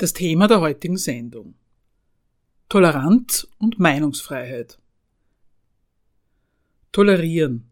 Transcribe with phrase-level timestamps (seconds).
[0.00, 1.52] Das Thema der heutigen Sendung.
[2.70, 4.78] Toleranz und Meinungsfreiheit.
[6.90, 7.68] Tolerieren.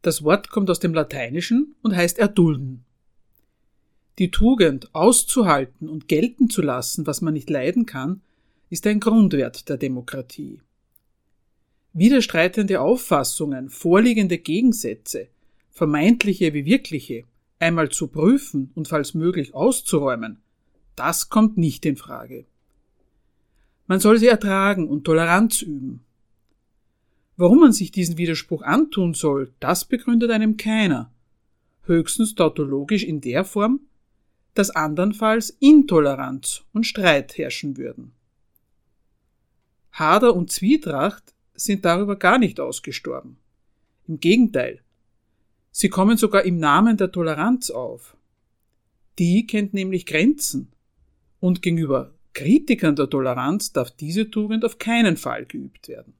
[0.00, 2.86] Das Wort kommt aus dem Lateinischen und heißt erdulden.
[4.18, 8.22] Die Tugend auszuhalten und gelten zu lassen, was man nicht leiden kann,
[8.70, 10.62] ist ein Grundwert der Demokratie.
[11.92, 15.28] Widerstreitende Auffassungen, vorliegende Gegensätze,
[15.70, 17.24] vermeintliche wie wirkliche,
[17.58, 20.40] einmal zu prüfen und falls möglich auszuräumen,
[20.98, 22.46] das kommt nicht in Frage.
[23.86, 26.04] Man soll sie ertragen und Toleranz üben.
[27.36, 31.12] Warum man sich diesen Widerspruch antun soll, das begründet einem keiner.
[31.84, 33.80] Höchstens tautologisch in der Form,
[34.54, 38.12] dass andernfalls Intoleranz und Streit herrschen würden.
[39.92, 43.38] Hader und Zwietracht sind darüber gar nicht ausgestorben.
[44.06, 44.80] Im Gegenteil.
[45.70, 48.16] Sie kommen sogar im Namen der Toleranz auf.
[49.18, 50.72] Die kennt nämlich Grenzen
[51.40, 56.14] und gegenüber Kritikern der Toleranz darf diese Tugend auf keinen Fall geübt werden.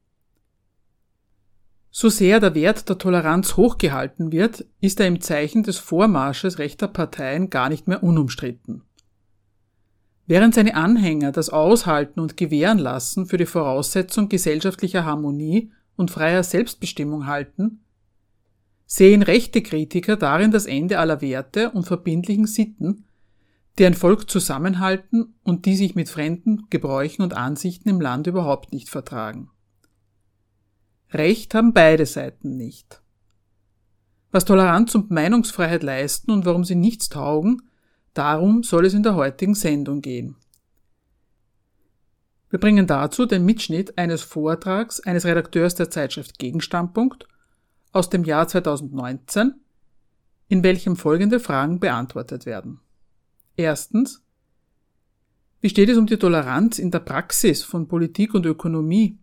[1.91, 6.87] So sehr der Wert der Toleranz hochgehalten wird, ist er im Zeichen des Vormarsches rechter
[6.87, 8.83] Parteien gar nicht mehr unumstritten.
[10.27, 16.43] Während seine Anhänger das Aushalten und Gewähren lassen für die Voraussetzung gesellschaftlicher Harmonie und freier
[16.43, 17.79] Selbstbestimmung halten,
[18.85, 23.05] sehen rechte Kritiker darin das Ende aller Werte und verbindlichen Sitten
[23.79, 28.73] die ein Volk zusammenhalten und die sich mit fremden Gebräuchen und Ansichten im Land überhaupt
[28.73, 29.49] nicht vertragen.
[31.11, 33.01] Recht haben beide Seiten nicht.
[34.31, 37.63] Was Toleranz und Meinungsfreiheit leisten und warum sie nichts taugen,
[38.13, 40.35] darum soll es in der heutigen Sendung gehen.
[42.49, 47.27] Wir bringen dazu den Mitschnitt eines Vortrags eines Redakteurs der Zeitschrift Gegenstandpunkt
[47.91, 49.53] aus dem Jahr 2019,
[50.47, 52.81] in welchem folgende Fragen beantwortet werden.
[53.59, 54.23] Erstens,
[55.59, 59.17] wie steht es um die Toleranz in der Praxis von Politik und Ökonomie?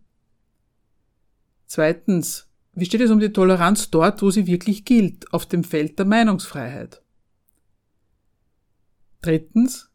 [1.65, 5.97] Zweitens, wie steht es um die Toleranz dort, wo sie wirklich gilt, auf dem Feld
[5.97, 7.01] der Meinungsfreiheit?
[9.23, 9.89] Drittens,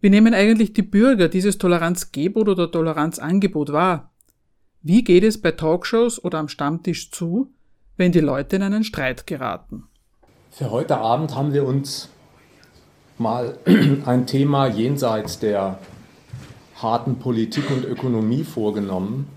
[0.00, 4.10] wie nehmen eigentlich die Bürger dieses Toleranzgebot oder Toleranzangebot wahr?
[4.80, 7.52] Wie geht es bei Talkshows oder am Stammtisch zu,
[7.98, 9.84] wenn die Leute in einen Streit geraten?
[10.50, 12.08] Für heute Abend haben wir uns
[13.18, 13.58] mal
[14.06, 15.78] ein Thema jenseits der
[16.76, 19.28] harten Politik und Ökonomie vorgenommen,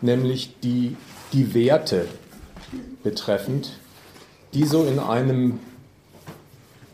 [0.00, 0.96] nämlich die,
[1.32, 2.06] die Werte
[3.02, 3.78] betreffend,
[4.52, 5.60] die so in einem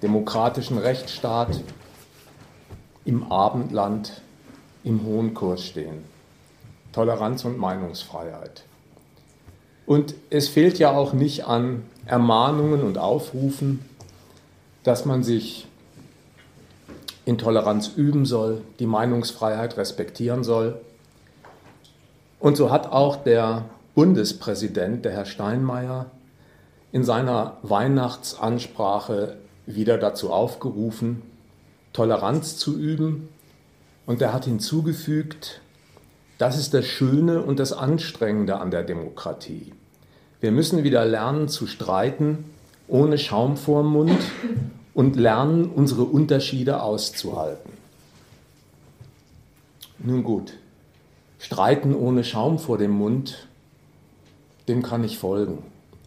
[0.03, 1.62] demokratischen Rechtsstaat
[3.05, 4.21] im Abendland
[4.84, 6.05] im hohen Kurs stehen.
[6.93, 8.65] Toleranz und Meinungsfreiheit.
[9.87, 13.84] Und es fehlt ja auch nicht an Ermahnungen und Aufrufen,
[14.83, 15.66] dass man sich
[17.27, 20.81] Intoleranz üben soll, die Meinungsfreiheit respektieren soll.
[22.39, 23.65] Und so hat auch der
[23.95, 26.07] Bundespräsident, der Herr Steinmeier,
[26.93, 31.23] in seiner Weihnachtsansprache wieder dazu aufgerufen,
[31.93, 33.29] Toleranz zu üben.
[34.07, 35.61] Und er hat hinzugefügt,
[36.39, 39.73] das ist das Schöne und das Anstrengende an der Demokratie.
[40.41, 42.45] Wir müssen wieder lernen zu streiten,
[42.87, 44.21] ohne Schaum vorm Mund
[44.97, 47.71] und lernen, unsere Unterschiede auszuhalten.
[49.99, 50.55] Nun gut,
[51.39, 53.47] Streiten ohne Schaum vor dem Mund,
[54.69, 55.59] dem kann ich folgen.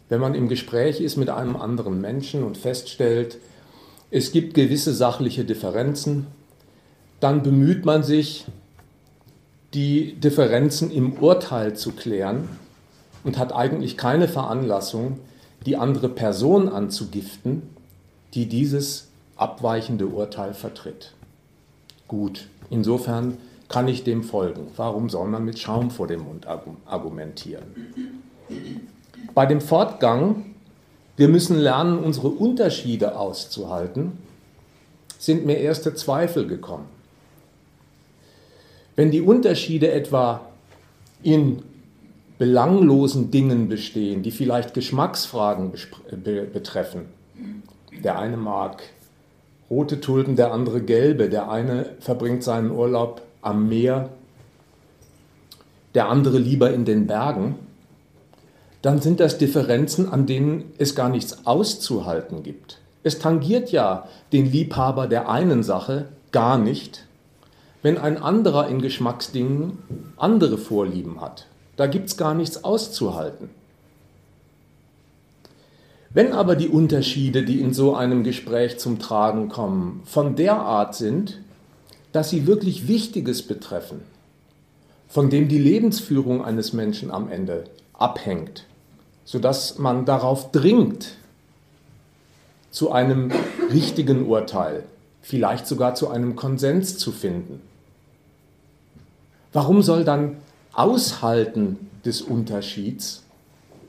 [0.08, 3.38] Wenn man im Gespräch ist mit einem anderen Menschen und feststellt,
[4.10, 6.26] es gibt gewisse sachliche Differenzen,
[7.20, 8.44] dann bemüht man sich,
[9.72, 12.48] die Differenzen im Urteil zu klären
[13.22, 15.20] und hat eigentlich keine Veranlassung,
[15.64, 17.62] die andere Person anzugiften,
[18.34, 21.14] die dieses abweichende Urteil vertritt.
[22.08, 23.38] Gut, insofern
[23.68, 24.68] kann ich dem folgen.
[24.76, 26.46] Warum soll man mit Schaum vor dem Mund
[26.86, 27.62] argumentieren?
[29.34, 30.54] Bei dem Fortgang,
[31.16, 34.12] wir müssen lernen, unsere Unterschiede auszuhalten,
[35.18, 36.86] sind mir erste Zweifel gekommen.
[38.96, 40.40] Wenn die Unterschiede etwa
[41.22, 41.62] in
[42.38, 45.72] belanglosen Dingen bestehen, die vielleicht Geschmacksfragen
[46.52, 47.06] betreffen,
[48.02, 48.82] der eine mag
[49.70, 51.28] rote Tulpen, der andere gelbe.
[51.28, 54.10] Der eine verbringt seinen Urlaub am Meer,
[55.94, 57.54] der andere lieber in den Bergen.
[58.82, 62.80] Dann sind das Differenzen, an denen es gar nichts auszuhalten gibt.
[63.02, 67.06] Es tangiert ja den Liebhaber der einen Sache gar nicht,
[67.82, 69.78] wenn ein anderer in Geschmacksdingen
[70.16, 71.46] andere Vorlieben hat.
[71.76, 73.50] Da gibt es gar nichts auszuhalten.
[76.12, 80.96] Wenn aber die Unterschiede, die in so einem Gespräch zum Tragen kommen, von der Art
[80.96, 81.38] sind,
[82.10, 84.00] dass sie wirklich Wichtiges betreffen,
[85.08, 88.64] von dem die Lebensführung eines Menschen am Ende abhängt,
[89.24, 91.16] sodass man darauf dringt,
[92.72, 93.30] zu einem
[93.72, 94.84] richtigen Urteil,
[95.22, 97.60] vielleicht sogar zu einem Konsens zu finden.
[99.52, 100.36] Warum soll dann
[100.72, 103.22] Aushalten des Unterschieds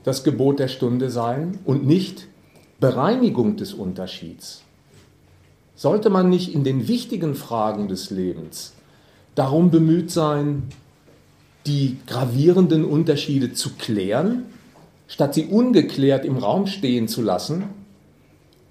[0.04, 2.28] das Gebot der Stunde sein und nicht
[2.80, 4.62] Bereinigung des Unterschieds?
[5.74, 8.74] Sollte man nicht in den wichtigen Fragen des Lebens
[9.34, 10.64] darum bemüht sein,
[11.66, 14.46] die gravierenden Unterschiede zu klären,
[15.08, 17.64] statt sie ungeklärt im Raum stehen zu lassen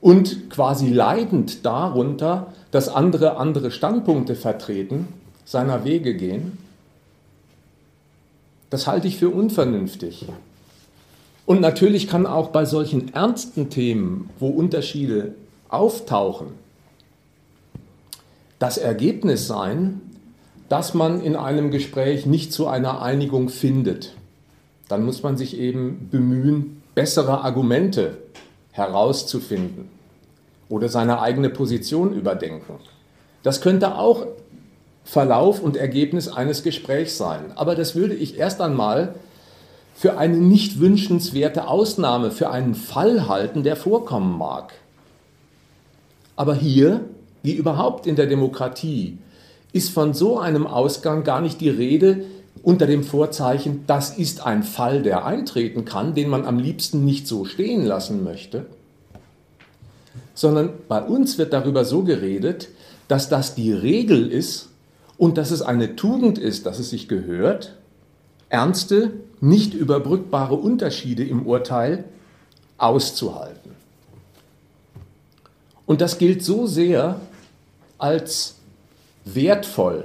[0.01, 5.07] und quasi leidend darunter, dass andere andere Standpunkte vertreten,
[5.45, 6.57] seiner Wege gehen?
[8.69, 10.25] Das halte ich für unvernünftig.
[11.45, 15.35] Und natürlich kann auch bei solchen ernsten Themen, wo Unterschiede
[15.69, 16.47] auftauchen,
[18.59, 20.01] das Ergebnis sein,
[20.69, 24.13] dass man in einem Gespräch nicht zu einer Einigung findet.
[24.87, 28.17] Dann muss man sich eben bemühen, bessere Argumente
[28.71, 29.89] herauszufinden
[30.69, 32.75] oder seine eigene Position überdenken.
[33.43, 34.27] Das könnte auch
[35.03, 37.51] Verlauf und Ergebnis eines Gesprächs sein.
[37.55, 39.15] Aber das würde ich erst einmal
[40.01, 44.73] für eine nicht wünschenswerte Ausnahme, für einen Fall halten, der vorkommen mag.
[46.35, 47.01] Aber hier,
[47.43, 49.19] wie überhaupt in der Demokratie,
[49.73, 52.25] ist von so einem Ausgang gar nicht die Rede
[52.63, 57.27] unter dem Vorzeichen, das ist ein Fall, der eintreten kann, den man am liebsten nicht
[57.27, 58.65] so stehen lassen möchte,
[60.33, 62.69] sondern bei uns wird darüber so geredet,
[63.07, 64.69] dass das die Regel ist
[65.19, 67.75] und dass es eine Tugend ist, dass es sich gehört,
[68.51, 72.03] ernste, nicht überbrückbare Unterschiede im Urteil
[72.77, 73.71] auszuhalten.
[75.85, 77.19] Und das gilt so sehr
[77.97, 78.55] als
[79.25, 80.03] wertvoll,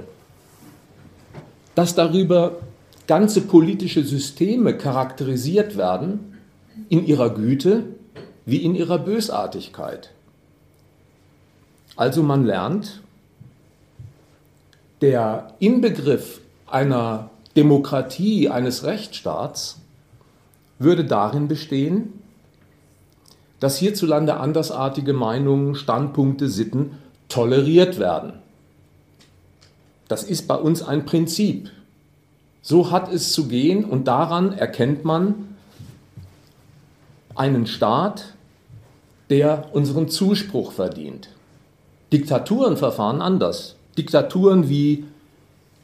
[1.75, 2.59] dass darüber
[3.05, 6.37] ganze politische Systeme charakterisiert werden
[6.89, 7.83] in ihrer Güte
[8.45, 10.11] wie in ihrer Bösartigkeit.
[11.95, 13.01] Also man lernt,
[15.01, 19.79] der Inbegriff einer Demokratie, eines Rechtsstaats
[20.79, 22.13] würde darin bestehen,
[23.59, 26.91] dass hierzulande andersartige Meinungen, Standpunkte, Sitten
[27.29, 28.33] toleriert werden.
[30.07, 31.71] Das ist bei uns ein Prinzip.
[32.61, 35.55] So hat es zu gehen und daran erkennt man
[37.33, 38.33] einen Staat,
[39.29, 41.29] der unseren Zuspruch verdient.
[42.13, 43.75] Diktaturen verfahren anders.
[43.97, 45.05] Diktaturen wie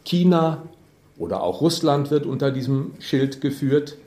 [0.05, 0.61] China
[1.17, 3.97] oder auch Russland wird unter diesem Schild geführt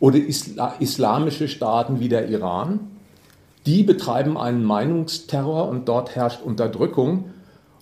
[0.00, 2.80] oder Isla islamische Staaten wie der Iran,
[3.66, 7.30] die betreiben einen Meinungsterror und dort herrscht Unterdrückung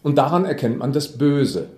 [0.03, 1.69] und daran erkennt man das Böse.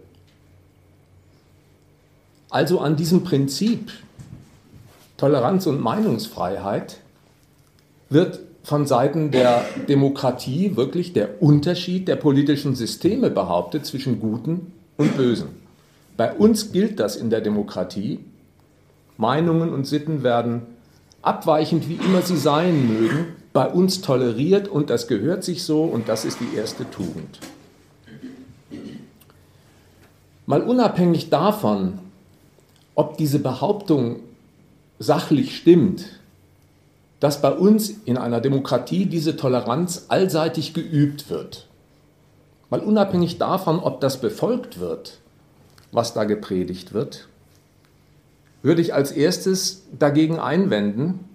[2.50, 3.90] Also an diesem Prinzip
[5.17, 6.99] Toleranz und Meinungsfreiheit
[8.11, 15.17] wird von Seiten der Demokratie wirklich der Unterschied der politischen Systeme behauptet zwischen Guten und
[15.17, 15.62] Bösen.
[16.23, 18.21] Bei uns gilt das in der Demokratie.
[19.17, 20.62] Meinungen und Sitten werden
[21.21, 26.09] abweichend, wie immer sie sein mögen, bei uns toleriert und das gehört sich so und
[26.09, 27.41] das ist die erste Tugend.
[30.47, 31.99] Mal unabhängig davon,
[32.95, 34.21] ob diese Behauptung
[35.00, 36.21] sachlich stimmt,
[37.19, 41.67] dass bei uns in einer Demokratie diese Toleranz allseitig geübt wird.
[42.71, 45.19] Mal unabhängig davon, ob das befolgt wird,
[45.93, 47.29] was da gepredigt wird,
[48.63, 51.29] würde ich als erstes dagegen einwenden,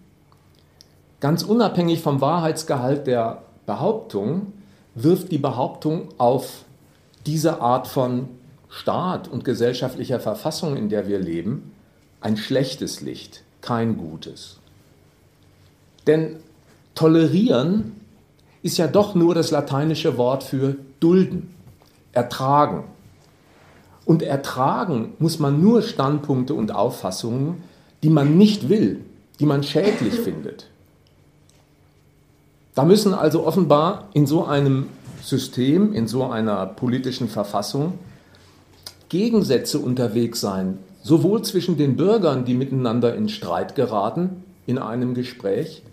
[1.19, 4.53] ganz unabhängig vom Wahrheitsgehalt der Behauptung,
[4.95, 6.65] wirft die Behauptung auf
[7.25, 8.29] diese Art von
[8.69, 11.71] Staat und gesellschaftlicher Verfassung, in der wir leben,
[12.19, 14.57] ein schlechtes Licht, kein gutes.
[16.05, 16.37] Denn
[16.95, 17.93] tolerieren
[18.63, 21.53] ist ja doch nur das lateinische Wort für dulden,
[22.11, 22.85] ertragen.
[24.07, 27.61] Und ertragen muss man nur Standpunkte und Auffassungen,
[28.03, 29.01] die man nicht will,
[29.41, 30.69] die man schädlich findet.
[32.73, 34.87] Da müssen also offenbar in so einem
[35.21, 37.99] System, in so einer politischen Verfassung
[39.09, 45.83] Gegensätze unterwegs sein, sowohl zwischen den Bürgern, die miteinander in Streit geraten in einem Gespräch,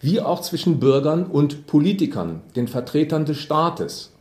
[0.00, 4.12] wie auch zwischen Bürgern und Politikern, den Vertretern des Staates.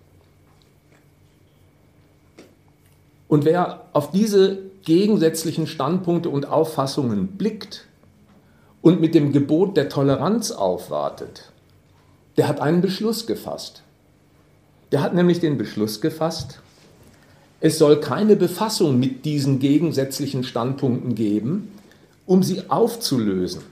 [3.28, 7.86] Und wer auf diese gegensätzlichen Standpunkte und Auffassungen blickt
[8.82, 11.52] und mit dem Gebot der Toleranz aufwartet,
[12.38, 13.84] der hat einen Beschluss gefasst.
[14.92, 16.62] Der hat nämlich den Beschluss gefasst,
[17.60, 21.72] es soll keine Befassung mit diesen gegensätzlichen Standpunkten geben,
[22.28, 23.64] um sie aufzulösen.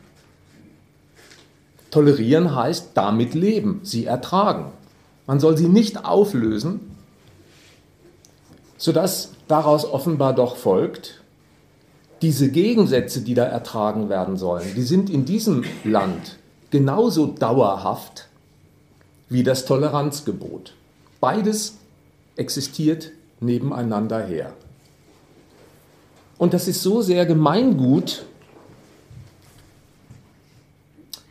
[1.92, 4.72] Tolerieren heißt damit leben, sie ertragen.
[5.28, 6.80] Man soll sie nicht auflösen,
[8.78, 11.22] sodass daraus offenbar doch folgt,
[12.22, 16.38] diese Gegensätze, die da ertragen werden sollen, die sind in diesem Land
[16.72, 18.28] genauso dauerhaft
[19.30, 20.74] wie das Toleranzgebot.
[21.20, 21.78] Beides
[22.36, 24.54] existiert nebeneinander her.
[26.38, 28.26] Und das ist so sehr Gemeingut,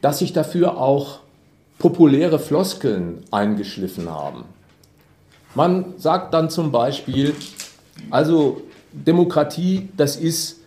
[0.01, 1.21] dass sich dafür auch
[1.79, 4.45] populäre Floskeln eingeschliffen haben.
[5.55, 7.35] Man sagt dann zum Beispiel,
[8.11, 10.61] also Demokratie, das ist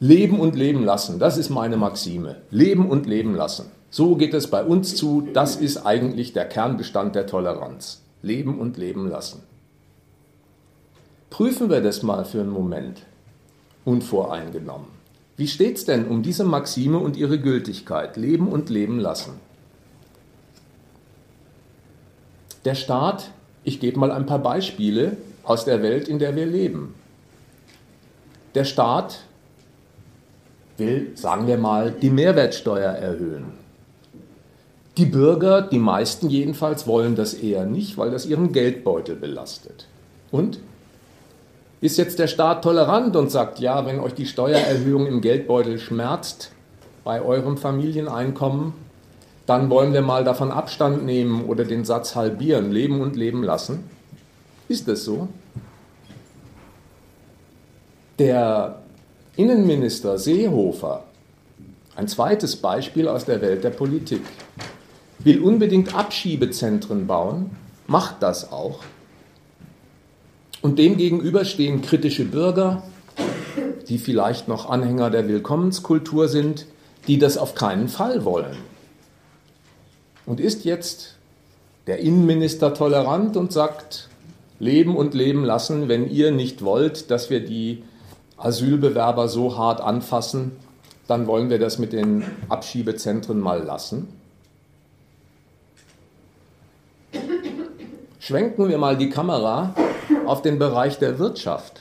[0.00, 1.18] Leben und Leben lassen.
[1.18, 2.36] Das ist meine Maxime.
[2.50, 3.66] Leben und Leben lassen.
[3.90, 5.28] So geht es bei uns zu.
[5.32, 8.02] Das ist eigentlich der Kernbestand der Toleranz.
[8.22, 9.42] Leben und Leben lassen.
[11.30, 13.02] Prüfen wir das mal für einen Moment,
[13.84, 14.88] unvoreingenommen.
[15.36, 18.16] Wie steht es denn um diese Maxime und ihre Gültigkeit?
[18.16, 19.34] Leben und Leben lassen.
[22.64, 23.30] Der Staat,
[23.64, 26.94] ich gebe mal ein paar Beispiele aus der Welt, in der wir leben.
[28.54, 29.20] Der Staat
[30.76, 33.52] will, sagen wir mal, die Mehrwertsteuer erhöhen.
[34.98, 39.86] Die Bürger, die meisten jedenfalls, wollen das eher nicht, weil das ihren Geldbeutel belastet.
[40.30, 40.58] Und
[41.80, 46.52] ist jetzt der Staat tolerant und sagt, ja, wenn euch die Steuererhöhung im Geldbeutel schmerzt
[47.04, 48.74] bei eurem Familieneinkommen,
[49.46, 53.84] dann wollen wir mal davon Abstand nehmen oder den Satz halbieren, leben und leben lassen?
[54.68, 55.28] Ist das so?
[58.18, 58.82] Der
[59.36, 61.04] Innenminister Seehofer,
[61.96, 64.22] ein zweites Beispiel aus der Welt der Politik,
[65.18, 67.50] will unbedingt Abschiebezentren bauen,
[67.86, 68.80] macht das auch,
[70.62, 72.84] und demgegenüber stehen kritische Bürger,
[73.88, 76.66] die vielleicht noch Anhänger der Willkommenskultur sind,
[77.08, 78.56] die das auf keinen Fall wollen.
[80.24, 81.16] Und ist jetzt
[81.88, 84.08] der Innenminister tolerant und sagt,
[84.62, 87.82] leben und leben lassen, wenn ihr nicht wollt, dass wir die
[88.36, 90.52] Asylbewerber so hart anfassen,
[91.08, 94.06] dann wollen wir das mit den Abschiebezentren mal lassen.
[98.20, 99.74] Schwenken wir mal die Kamera
[100.26, 101.80] auf den Bereich der Wirtschaft.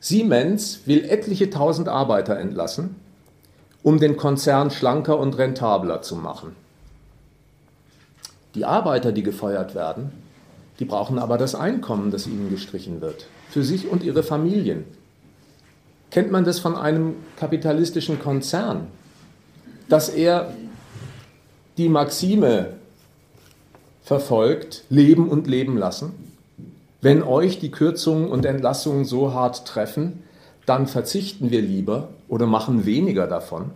[0.00, 2.96] Siemens will etliche tausend Arbeiter entlassen,
[3.82, 6.56] um den Konzern schlanker und rentabler zu machen.
[8.54, 10.19] Die Arbeiter, die gefeuert werden,
[10.80, 14.84] die brauchen aber das Einkommen, das ihnen gestrichen wird, für sich und ihre Familien.
[16.10, 18.88] Kennt man das von einem kapitalistischen Konzern,
[19.88, 20.54] dass er
[21.76, 22.72] die Maxime
[24.02, 26.12] verfolgt, leben und leben lassen?
[27.02, 30.24] Wenn euch die Kürzungen und Entlassungen so hart treffen,
[30.66, 33.70] dann verzichten wir lieber oder machen weniger davon.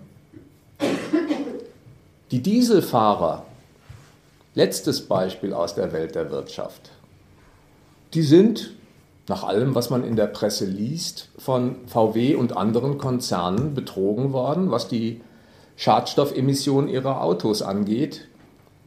[2.31, 3.45] Die Dieselfahrer,
[4.55, 6.91] letztes Beispiel aus der Welt der Wirtschaft,
[8.15, 8.71] die sind,
[9.29, 14.71] nach allem, was man in der Presse liest, von VW und anderen Konzernen betrogen worden,
[14.71, 15.21] was die
[15.77, 18.29] Schadstoffemissionen ihrer Autos angeht.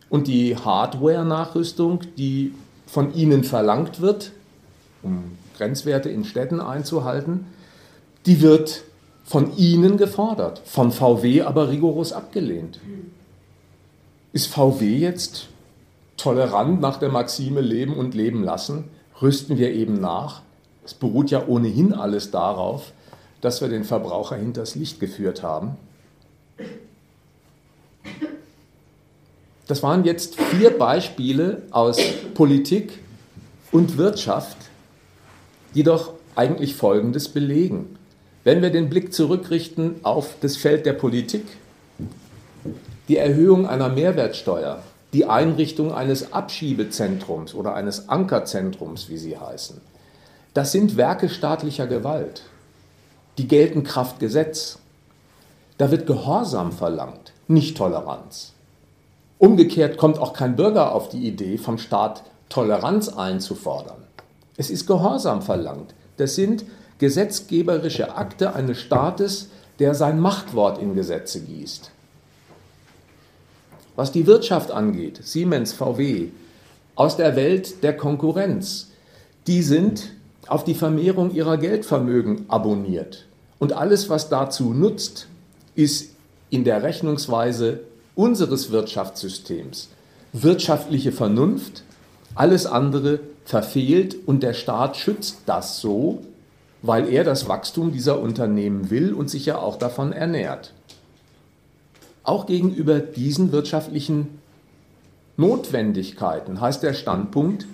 [0.09, 2.53] Und die Hardware-Nachrüstung, die
[2.85, 4.31] von ihnen verlangt wird,
[5.03, 7.45] um Grenzwerte in Städten einzuhalten,
[8.25, 8.83] die wird
[9.25, 12.79] von ihnen gefordert, von VW aber rigoros abgelehnt.
[14.31, 15.47] Ist VW jetzt
[16.15, 18.85] tolerant nach der Maxime Leben und Leben lassen?
[19.21, 20.41] Rüsten wir eben nach?
[20.85, 22.91] Es beruht ja ohnehin alles darauf,
[23.41, 25.77] dass wir den Verbraucher hinters Licht geführt haben.
[29.67, 31.97] Das waren jetzt vier Beispiele aus
[32.35, 32.99] Politik
[33.71, 34.57] und Wirtschaft,
[35.75, 37.97] die doch eigentlich Folgendes belegen.
[38.45, 41.43] Wenn wir den Blick zurückrichten auf das Feld der Politik,
[43.09, 44.81] die Erhöhung einer Mehrwertsteuer,
[45.17, 49.81] die Einrichtung eines Abschiebezentrums oder eines Ankerzentrums, wie sie heißen,
[50.53, 52.43] das sind Werke staatlicher Gewalt.
[53.39, 54.77] Die gelten Kraft Gesetz.
[55.79, 58.53] Da wird Gehorsam verlangt, nicht Toleranz.
[59.39, 64.03] Umgekehrt kommt auch kein Bürger auf die Idee, vom Staat Toleranz einzufordern.
[64.55, 65.95] Es ist Gehorsam verlangt.
[66.17, 66.63] Das sind
[66.99, 71.89] gesetzgeberische Akte eines Staates, der sein Machtwort in Gesetze gießt.
[73.97, 76.27] Was die Wirtschaft angeht, Siemens, VW,
[76.93, 78.91] aus der Welt der Konkurrenz,
[79.47, 80.11] die sind
[80.47, 83.25] auf die Vermehrung ihrer Geldvermögen abonniert.
[83.57, 85.27] Und alles, was dazu nutzt,
[85.73, 86.11] ist
[86.51, 87.79] in der Rechnungsweise
[88.13, 89.89] unseres Wirtschaftssystems
[90.31, 91.81] wirtschaftliche Vernunft,
[92.35, 96.21] alles andere verfehlt und der Staat schützt das so,
[96.83, 100.73] weil er das Wachstum dieser Unternehmen will und sich ja auch davon ernährt.
[102.27, 104.39] Auch gegenüber diesen wirtschaftlichen
[105.37, 107.67] Notwendigkeiten heißt der Standpunkt,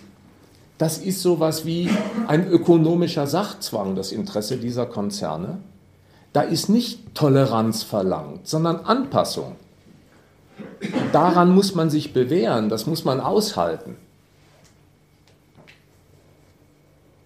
[0.78, 1.90] das ist sowas wie
[2.28, 5.58] ein ökonomischer Sachzwang, das Interesse dieser Konzerne.
[6.34, 9.56] Da ist nicht Toleranz verlangt, sondern Anpassung.
[11.12, 13.96] Daran muss man sich bewähren, das muss man aushalten.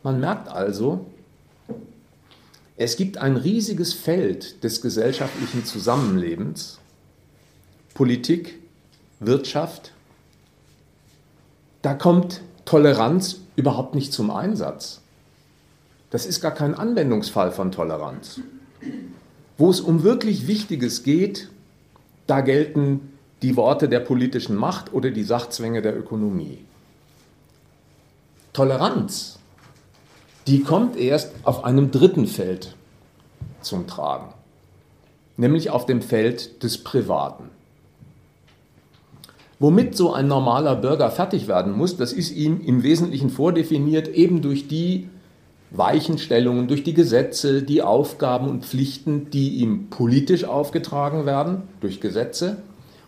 [0.01, 1.05] Man merkt also,
[2.77, 6.76] es gibt ein riesiges Feld des gesellschaftlichen Zusammenlebens,
[7.97, 8.59] Politik,
[9.19, 9.91] Wirtschaft,
[11.81, 15.01] da kommt Toleranz überhaupt nicht zum Einsatz.
[16.11, 18.39] Das ist gar kein Anwendungsfall von Toleranz.
[19.57, 21.49] Wo es um wirklich Wichtiges geht,
[22.27, 26.59] da gelten die Worte der politischen Macht oder die Sachzwänge der Ökonomie.
[28.53, 29.39] Toleranz,
[30.45, 32.75] die kommt erst auf einem dritten Feld
[33.61, 34.35] zum Tragen,
[35.35, 37.56] nämlich auf dem Feld des Privaten.
[39.59, 44.41] Womit so ein normaler Bürger fertig werden muss, das ist ihm im Wesentlichen vordefiniert, eben
[44.43, 45.09] durch die
[45.71, 52.57] Weichenstellungen, durch die Gesetze, die Aufgaben und Pflichten, die ihm politisch aufgetragen werden, durch Gesetze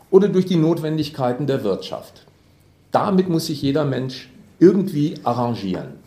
[0.10, 2.25] oder durch die Notwendigkeiten der Wirtschaft.
[2.91, 6.00] Damit muss sich jeder Mensch irgendwie arrangieren.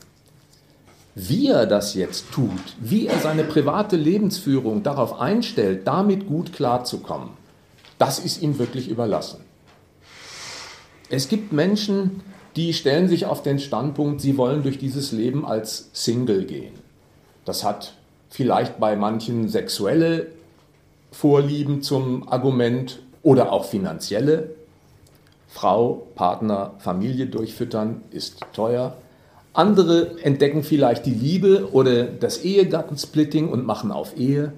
[1.14, 7.29] Wie er das jetzt tut, wie er seine private Lebensführung darauf einstellt, damit gut klarzukommen,
[7.99, 9.52] das ist ihm wirklich überlassen.
[11.12, 12.22] Es gibt Menschen,
[12.57, 16.72] die stellen sich auf den Standpunkt, sie wollen durch dieses Leben als Single gehen.
[17.44, 17.92] Das hat
[18.31, 20.29] vielleicht bei manchen sexuelle
[21.11, 24.55] Vorlieben zum Argument oder auch finanzielle.
[25.48, 28.96] Frau, Partner, Familie durchfüttern ist teuer.
[29.53, 34.55] Andere entdecken vielleicht die Liebe oder das Ehegattensplitting und machen auf Ehe.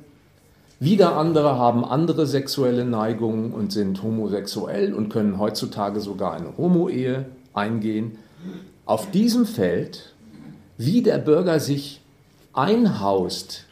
[0.85, 7.25] Wieder andere haben andere sexuelle Neigungen und sind homosexuell und können heutzutage sogar eine Homo-Ehe
[7.55, 8.19] eingehen.
[8.85, 10.13] Auf diesem Feld,
[10.77, 12.03] wie der Bürger sich
[12.53, 13.65] einhaust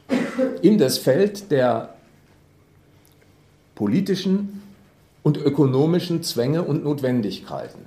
[0.62, 1.96] in das Feld der
[3.75, 4.62] politischen
[5.22, 7.81] und ökonomischen Zwänge und Notwendigkeiten.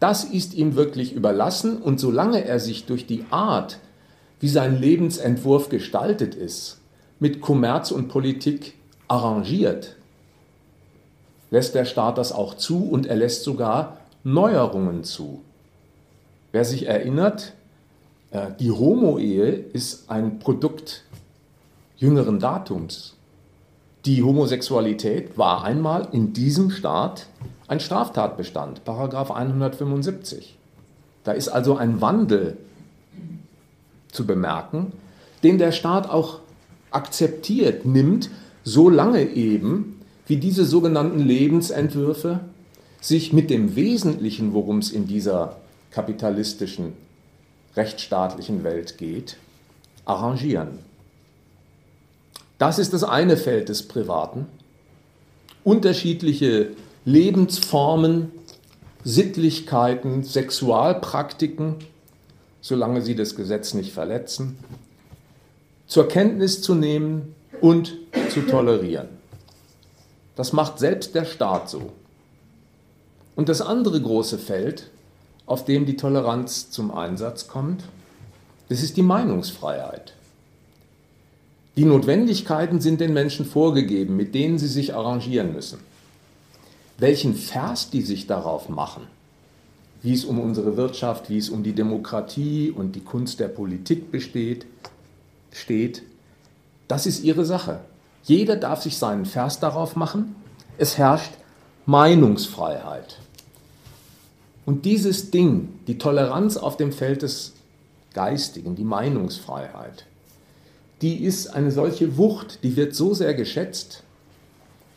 [0.00, 3.80] Das ist ihm wirklich überlassen und solange er sich durch die Art,
[4.40, 6.78] wie sein Lebensentwurf gestaltet ist,
[7.22, 8.74] mit Kommerz und Politik
[9.06, 9.94] arrangiert,
[11.52, 15.40] lässt der Staat das auch zu und er lässt sogar Neuerungen zu.
[16.50, 17.52] Wer sich erinnert,
[18.32, 21.04] äh, die Homo-Ehe ist ein Produkt
[21.96, 23.14] jüngeren Datums.
[24.04, 27.28] Die Homosexualität war einmal in diesem Staat
[27.68, 30.58] ein Straftatbestand, Paragraph 175.
[31.22, 32.56] Da ist also ein Wandel
[34.10, 34.92] zu bemerken,
[35.44, 36.41] den der Staat auch
[36.94, 38.30] akzeptiert, nimmt,
[38.64, 42.40] solange eben, wie diese sogenannten Lebensentwürfe
[43.00, 45.56] sich mit dem Wesentlichen, worum es in dieser
[45.90, 46.92] kapitalistischen,
[47.76, 49.36] rechtsstaatlichen Welt geht,
[50.04, 50.78] arrangieren.
[52.58, 54.46] Das ist das eine Feld des Privaten.
[55.64, 56.70] Unterschiedliche
[57.04, 58.30] Lebensformen,
[59.04, 61.76] Sittlichkeiten, Sexualpraktiken,
[62.60, 64.56] solange sie das Gesetz nicht verletzen,
[65.92, 67.98] zur Kenntnis zu nehmen und
[68.30, 69.08] zu tolerieren.
[70.36, 71.92] Das macht selbst der Staat so.
[73.36, 74.88] Und das andere große Feld,
[75.44, 77.84] auf dem die Toleranz zum Einsatz kommt,
[78.70, 80.14] das ist die Meinungsfreiheit.
[81.76, 85.80] Die Notwendigkeiten sind den Menschen vorgegeben, mit denen sie sich arrangieren müssen.
[86.96, 89.08] Welchen Vers die sich darauf machen,
[90.00, 94.10] wie es um unsere Wirtschaft, wie es um die Demokratie und die Kunst der Politik
[94.10, 94.64] besteht,
[95.52, 96.02] steht,
[96.88, 97.80] das ist ihre Sache.
[98.24, 100.36] Jeder darf sich seinen Vers darauf machen.
[100.78, 101.32] Es herrscht
[101.86, 103.18] Meinungsfreiheit.
[104.64, 107.52] Und dieses Ding, die Toleranz auf dem Feld des
[108.14, 110.06] Geistigen, die Meinungsfreiheit,
[111.00, 114.04] die ist eine solche Wucht, die wird so sehr geschätzt,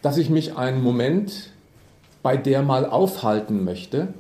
[0.01, 1.51] dass ich mich einen Moment
[2.21, 4.13] bei der mal aufhalten möchte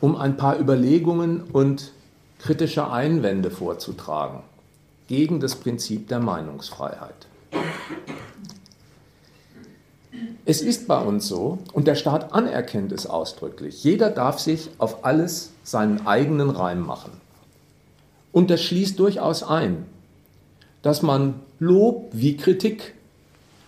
[0.00, 1.92] um ein paar Überlegungen und
[2.38, 4.40] kritische Einwände vorzutragen
[5.08, 7.26] gegen das Prinzip der Meinungsfreiheit.
[10.44, 15.04] Es ist bei uns so, und der Staat anerkennt es ausdrücklich, jeder darf sich auf
[15.04, 17.12] alles seinen eigenen Reim machen.
[18.32, 19.86] Und das schließt durchaus ein,
[20.82, 22.94] dass man Lob wie Kritik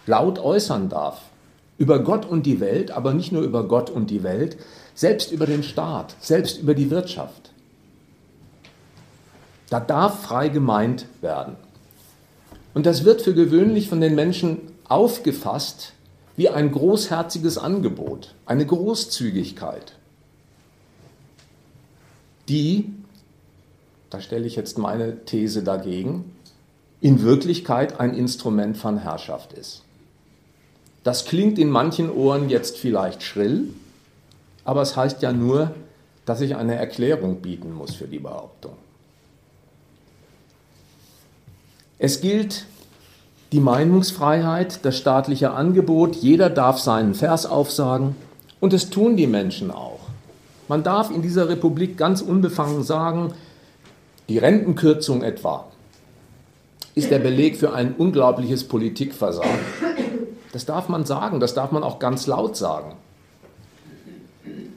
[0.07, 1.23] laut äußern darf.
[1.79, 4.57] Über Gott und die Welt, aber nicht nur über Gott und die Welt,
[4.95, 7.53] selbst über den Staat, selbst über die Wirtschaft.
[9.71, 11.57] Da darf frei gemeint werden.
[12.75, 15.93] Und das wird für gewöhnlich von den Menschen aufgefasst
[16.37, 19.95] wie ein großherziges Angebot, eine Großzügigkeit,
[22.49, 22.95] die,
[24.11, 26.35] da stelle ich jetzt meine These dagegen,
[27.01, 29.83] in Wirklichkeit ein Instrument von Herrschaft ist.
[31.05, 33.69] Das klingt in manchen Ohren jetzt vielleicht schrill,
[34.65, 35.75] aber es heißt ja nur,
[36.25, 38.73] dass ich eine Erklärung bieten muss für die Behauptung.
[41.99, 42.67] Es gilt
[43.51, 48.15] die Meinungsfreiheit, das staatliche Angebot, jeder darf seinen Vers aufsagen
[48.61, 50.01] und es tun die Menschen auch.
[50.69, 53.33] Man darf in dieser Republik ganz unbefangen sagen,
[54.29, 55.65] die Rentenkürzung etwa
[56.95, 59.59] ist der Beleg für ein unglaubliches Politikversagen.
[60.53, 62.93] Das darf man sagen, das darf man auch ganz laut sagen.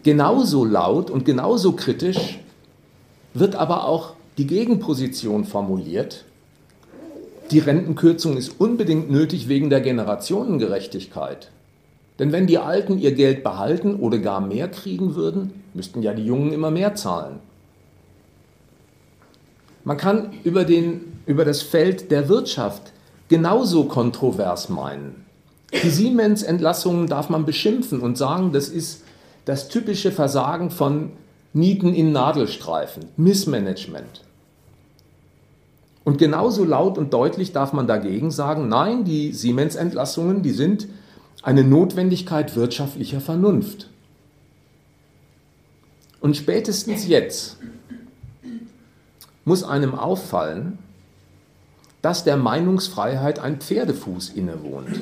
[0.04, 2.40] Genauso laut und genauso kritisch
[3.34, 6.26] wird aber auch die Gegenposition formuliert.
[7.52, 11.52] Die Rentenkürzung ist unbedingt nötig wegen der Generationengerechtigkeit.
[12.18, 16.26] Denn wenn die Alten ihr Geld behalten oder gar mehr kriegen würden, müssten ja die
[16.26, 17.40] Jungen immer mehr zahlen.
[19.84, 22.94] Man kann über, den, über das Feld der Wirtschaft
[23.28, 25.26] genauso kontrovers meinen.
[25.84, 29.04] Die Siemens-Entlassungen darf man beschimpfen und sagen, das ist
[29.44, 31.12] das typische Versagen von
[31.52, 34.22] Nieten in Nadelstreifen, Missmanagement.
[36.04, 40.88] Und genauso laut und deutlich darf man dagegen sagen, nein, die Siemens-Entlassungen, die sind
[41.44, 43.90] eine Notwendigkeit wirtschaftlicher Vernunft.
[46.20, 47.58] Und spätestens jetzt
[49.44, 50.78] muss einem auffallen,
[52.02, 55.02] dass der Meinungsfreiheit ein Pferdefuß innewohnt.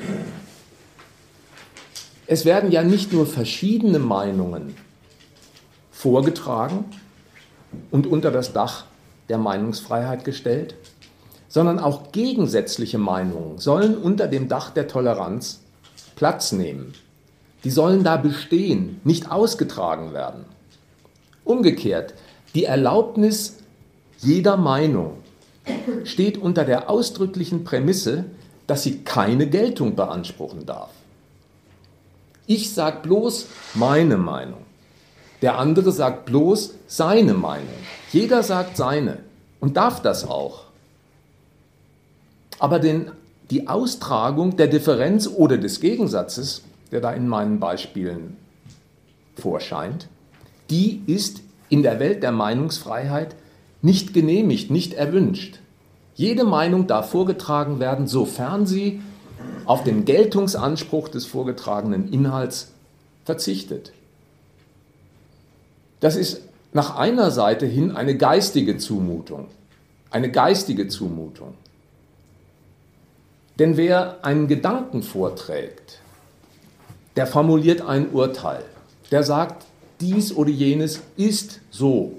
[2.28, 4.76] Es werden ja nicht nur verschiedene Meinungen
[5.92, 6.86] vorgetragen
[7.92, 8.86] und unter das Dach
[9.30, 10.76] der Meinungsfreiheit gestellt,
[11.48, 15.62] sondern auch gegensätzliche Meinungen sollen unter dem Dach der Toleranz
[16.16, 16.94] Platz nehmen.
[17.64, 20.46] Die sollen da bestehen, nicht ausgetragen werden.
[21.44, 22.14] Umgekehrt,
[22.56, 23.58] die Erlaubnis
[24.20, 25.18] jeder Meinung
[26.04, 28.26] steht unter der ausdrücklichen Prämisse,
[28.68, 30.90] dass sie keine Geltung beanspruchen darf.
[32.46, 34.66] Ich sage bloß meine Meinung.
[35.42, 37.68] Der andere sagt bloß seine Meinung.
[38.12, 39.20] Jeder sagt seine
[39.60, 40.66] und darf das auch.
[42.58, 43.12] Aber den,
[43.52, 48.38] die Austragung der Differenz oder des Gegensatzes, der da in meinen Beispielen
[49.36, 50.08] vorscheint,
[50.70, 53.36] die ist in der Welt der Meinungsfreiheit
[53.82, 55.60] nicht genehmigt, nicht erwünscht.
[56.16, 59.02] Jede Meinung darf vorgetragen werden, sofern sie
[59.66, 62.74] auf den Geltungsanspruch des vorgetragenen Inhalts
[63.24, 63.94] verzichtet.
[66.00, 69.48] Das ist nach einer Seite hin eine geistige Zumutung.
[70.12, 71.54] Eine geistige Zumutung.
[73.58, 76.00] Denn wer einen Gedanken vorträgt,
[77.16, 78.64] der formuliert ein Urteil.
[79.12, 79.66] Der sagt,
[80.00, 82.14] dies oder jenes ist so.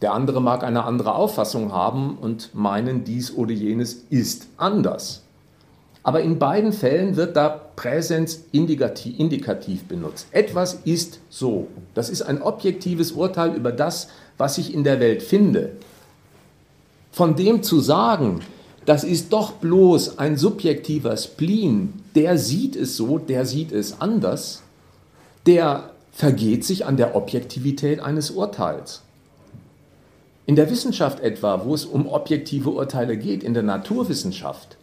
[0.00, 5.25] Der andere mag eine andere Auffassung haben und meinen, dies oder jenes ist anders.
[6.06, 10.28] Aber in beiden Fällen wird da Präsens indikativ benutzt.
[10.30, 11.66] Etwas ist so.
[11.94, 14.06] Das ist ein objektives Urteil über das,
[14.38, 15.72] was ich in der Welt finde.
[17.10, 18.42] Von dem zu sagen,
[18.84, 24.62] das ist doch bloß ein subjektiver Spleen, der sieht es so, der sieht es anders,
[25.44, 29.02] der vergeht sich an der Objektivität eines Urteils.
[30.46, 34.76] In der Wissenschaft etwa, wo es um objektive Urteile geht, in der Naturwissenschaft,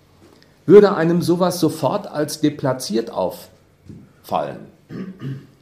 [0.65, 4.59] würde einem sowas sofort als deplatziert auffallen.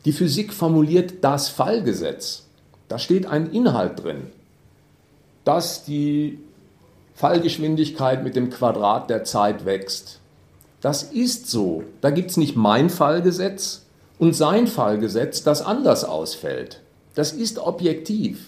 [0.05, 2.43] Die Physik formuliert das Fallgesetz.
[2.87, 4.27] Da steht ein Inhalt drin,
[5.45, 6.39] dass die
[7.15, 10.19] Fallgeschwindigkeit mit dem Quadrat der Zeit wächst.
[10.81, 11.83] Das ist so.
[12.01, 13.83] Da gibt es nicht mein Fallgesetz
[14.17, 16.81] und sein Fallgesetz, das anders ausfällt.
[17.15, 18.47] Das ist objektiv.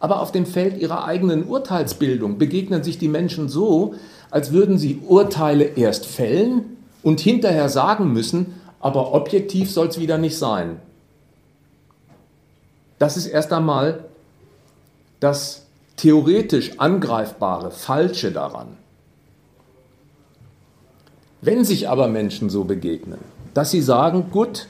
[0.00, 3.94] Aber auf dem Feld ihrer eigenen Urteilsbildung begegnen sich die Menschen so,
[4.30, 10.18] als würden sie Urteile erst fällen und hinterher sagen müssen, aber objektiv soll es wieder
[10.18, 10.80] nicht sein.
[12.98, 14.04] Das ist erst einmal
[15.20, 18.76] das theoretisch angreifbare, falsche daran.
[21.40, 23.18] Wenn sich aber Menschen so begegnen,
[23.54, 24.66] dass sie sagen, gut,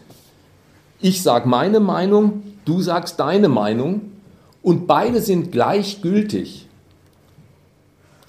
[1.00, 4.12] ich sage meine Meinung, du sagst deine Meinung
[4.62, 6.66] und beide sind gleichgültig,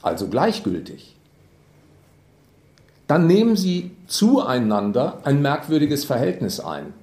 [0.01, 1.15] also gleichgültig,
[3.09, 6.93] dann nehmen sie zueinander ein merkwürdiges Verhältnis ein.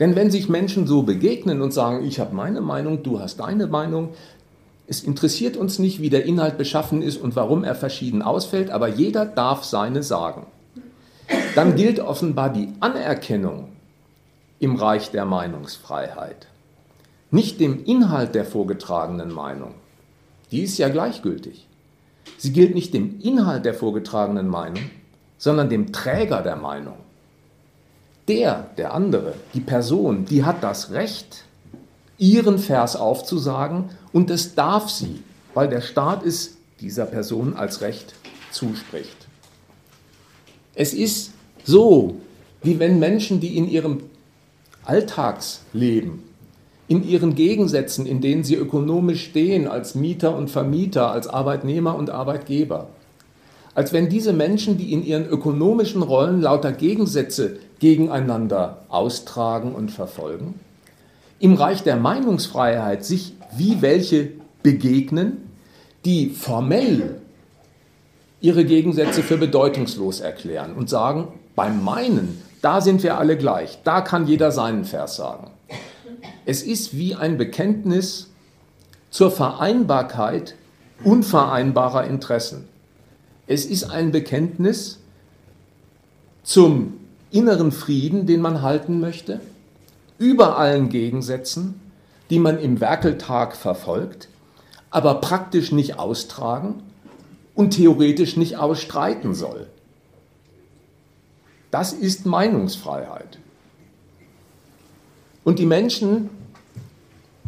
[0.00, 3.66] Denn wenn sich Menschen so begegnen und sagen, ich habe meine Meinung, du hast deine
[3.66, 4.14] Meinung,
[4.86, 8.88] es interessiert uns nicht, wie der Inhalt beschaffen ist und warum er verschieden ausfällt, aber
[8.88, 10.46] jeder darf seine sagen.
[11.54, 13.68] Dann gilt offenbar die Anerkennung
[14.58, 16.46] im Reich der Meinungsfreiheit,
[17.30, 19.74] nicht dem Inhalt der vorgetragenen Meinung.
[20.50, 21.66] Die ist ja gleichgültig.
[22.38, 24.90] Sie gilt nicht dem Inhalt der vorgetragenen Meinung,
[25.38, 26.96] sondern dem Träger der Meinung.
[28.28, 31.44] Der, der andere, die Person, die hat das Recht,
[32.18, 35.22] ihren Vers aufzusagen und das darf sie,
[35.54, 38.14] weil der Staat es dieser Person als Recht
[38.50, 39.26] zuspricht.
[40.74, 41.32] Es ist
[41.64, 42.20] so,
[42.62, 44.02] wie wenn Menschen, die in ihrem
[44.84, 46.22] Alltagsleben,
[46.88, 52.10] in ihren Gegensätzen, in denen sie ökonomisch stehen, als Mieter und Vermieter, als Arbeitnehmer und
[52.10, 52.88] Arbeitgeber,
[53.74, 60.54] als wenn diese Menschen, die in ihren ökonomischen Rollen lauter Gegensätze gegeneinander austragen und verfolgen,
[61.38, 64.30] im Reich der Meinungsfreiheit sich wie welche
[64.62, 65.50] begegnen,
[66.04, 67.20] die formell
[68.40, 74.00] ihre Gegensätze für bedeutungslos erklären und sagen, beim Meinen, da sind wir alle gleich, da
[74.00, 75.50] kann jeder seinen Vers sagen.
[76.44, 78.30] Es ist wie ein Bekenntnis
[79.10, 80.54] zur Vereinbarkeit
[81.04, 82.68] unvereinbarer Interessen.
[83.46, 84.98] Es ist ein Bekenntnis
[86.42, 86.94] zum
[87.30, 89.40] inneren Frieden, den man halten möchte,
[90.18, 91.80] über allen Gegensätzen,
[92.30, 94.28] die man im Werkeltag verfolgt,
[94.90, 96.82] aber praktisch nicht austragen
[97.54, 99.66] und theoretisch nicht ausstreiten soll.
[101.70, 103.38] Das ist Meinungsfreiheit.
[105.46, 106.28] Und die Menschen,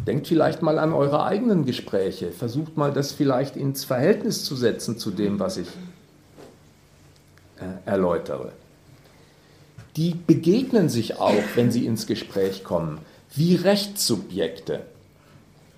[0.07, 4.97] denkt vielleicht mal an eure eigenen Gespräche, versucht mal das vielleicht ins Verhältnis zu setzen
[4.97, 5.67] zu dem, was ich
[7.59, 8.53] äh, erläutere
[9.99, 12.99] die begegnen sich auch, wenn sie ins Gespräch kommen,
[13.35, 14.79] wie Rechtssubjekte.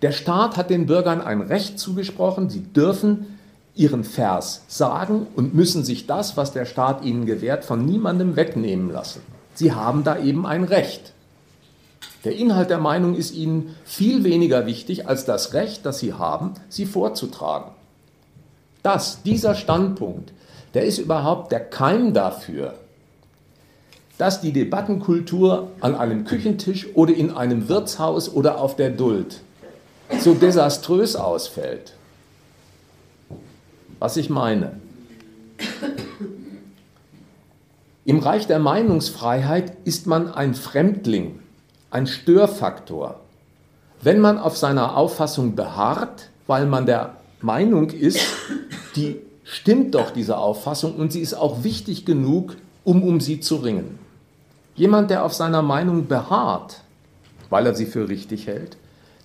[0.04, 3.40] Der Staat hat den Bürgern ein Recht zugesprochen, sie dürfen
[3.74, 8.92] ihren Vers sagen und müssen sich das, was der Staat ihnen gewährt, von niemandem wegnehmen
[8.92, 9.22] lassen.
[9.56, 11.14] Sie haben da eben ein Recht.
[12.24, 16.54] Der Inhalt der Meinung ist ihnen viel weniger wichtig als das Recht, das sie haben,
[16.70, 17.72] sie vorzutragen.
[18.84, 20.32] Das, dieser Standpunkt,
[20.74, 22.76] der ist überhaupt der Keim dafür,
[24.18, 29.42] dass die Debattenkultur an einem Küchentisch oder in einem Wirtshaus oder auf der Duld
[30.20, 31.94] so desaströs ausfällt.
[34.00, 34.80] Was ich meine.
[38.06, 41.41] Im Reich der Meinungsfreiheit ist man ein Fremdling,
[41.92, 43.20] ein Störfaktor.
[44.02, 48.20] Wenn man auf seiner Auffassung beharrt, weil man der Meinung ist,
[48.96, 53.58] die stimmt doch diese Auffassung und sie ist auch wichtig genug, um um sie zu
[53.58, 54.00] ringen.
[54.76, 56.82] Jemand, der auf seiner Meinung beharrt,
[57.50, 58.78] weil er sie für richtig hält,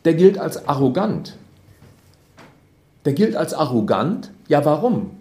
[0.04, 1.36] der gilt als arrogant.
[3.04, 5.12] Der gilt als arrogant, ja warum?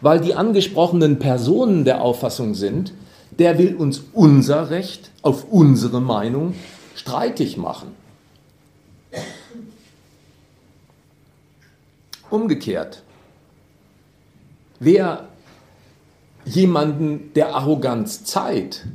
[0.00, 2.92] Weil die angesprochenen Personen der Auffassung sind,
[3.38, 6.54] der will uns unser Recht auf unsere Meinung
[6.94, 7.96] streitig machen.
[12.30, 13.02] Umgekehrt,
[14.78, 15.28] wer
[16.44, 18.86] jemanden der Arroganz zeigt,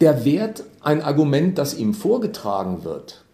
[0.00, 3.24] der wehrt ein Argument, das ihm vorgetragen wird,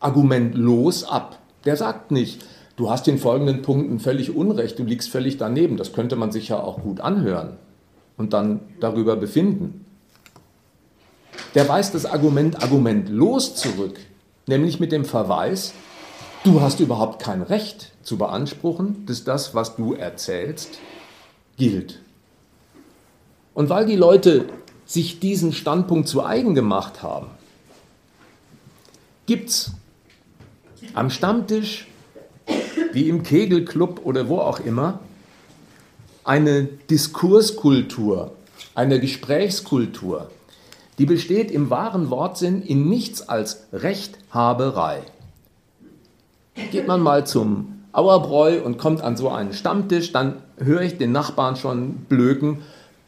[0.00, 1.38] argumentlos ab.
[1.64, 2.44] Der sagt nicht,
[2.76, 5.76] du hast in folgenden Punkten völlig Unrecht, du liegst völlig daneben.
[5.76, 7.56] Das könnte man sich ja auch gut anhören
[8.16, 9.84] und dann darüber befinden.
[11.54, 13.98] Der weist das Argument argumentlos zurück,
[14.46, 15.72] nämlich mit dem Verweis,
[16.44, 20.78] du hast überhaupt kein Recht zu beanspruchen, dass das, was du erzählst,
[21.56, 22.00] gilt.
[23.54, 24.46] Und weil die Leute
[24.84, 27.28] sich diesen Standpunkt zu eigen gemacht haben,
[29.24, 29.72] gibt es
[30.94, 31.88] am Stammtisch,
[32.96, 35.00] wie im Kegelclub oder wo auch immer,
[36.24, 38.32] eine Diskurskultur,
[38.74, 40.30] eine Gesprächskultur,
[40.98, 45.02] die besteht im wahren Wortsinn in nichts als Rechthaberei.
[46.72, 51.12] Geht man mal zum Auerbräu und kommt an so einen Stammtisch, dann höre ich den
[51.12, 52.62] Nachbarn schon blöken,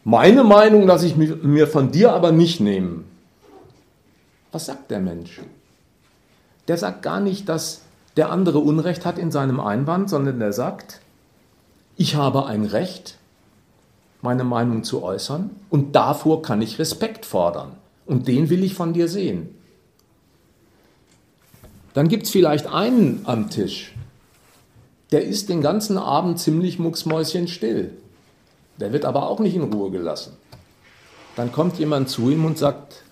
[0.04, 3.04] meine Meinung lasse ich mir von dir aber nicht nehmen.
[4.52, 5.40] Was sagt der Mensch?
[6.68, 7.82] Der sagt gar nicht, dass
[8.18, 11.00] der andere Unrecht hat in seinem Einwand, sondern der sagt,
[11.96, 13.16] ich habe ein Recht,
[14.22, 17.76] meine Meinung zu äußern und davor kann ich Respekt fordern
[18.06, 19.54] und den will ich von dir sehen.
[21.94, 23.94] Dann gibt es vielleicht einen am Tisch,
[25.12, 27.92] der ist den ganzen Abend ziemlich mucksmäuschenstill.
[28.80, 30.32] Der wird aber auch nicht in Ruhe gelassen.
[31.36, 33.04] Dann kommt jemand zu ihm und sagt,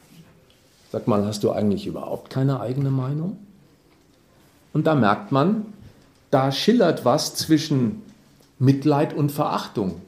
[0.91, 3.46] sag mal, hast du eigentlich überhaupt keine eigene Meinung?
[4.77, 5.73] Und da merkt man,
[6.31, 8.03] da schillert was zwischen
[8.59, 10.03] Mitleid und Verachtung.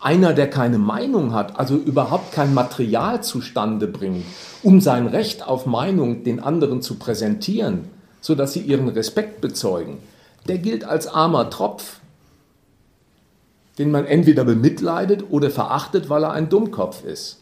[0.00, 4.24] Einer, der keine Meinung hat, also überhaupt kein Material zustande bringt,
[4.64, 7.84] um sein Recht auf Meinung den anderen zu präsentieren,
[8.20, 9.98] sodass sie ihren Respekt bezeugen,
[10.48, 12.00] der gilt als armer Tropf,
[13.78, 17.40] den man entweder bemitleidet oder verachtet, weil er ein Dummkopf ist.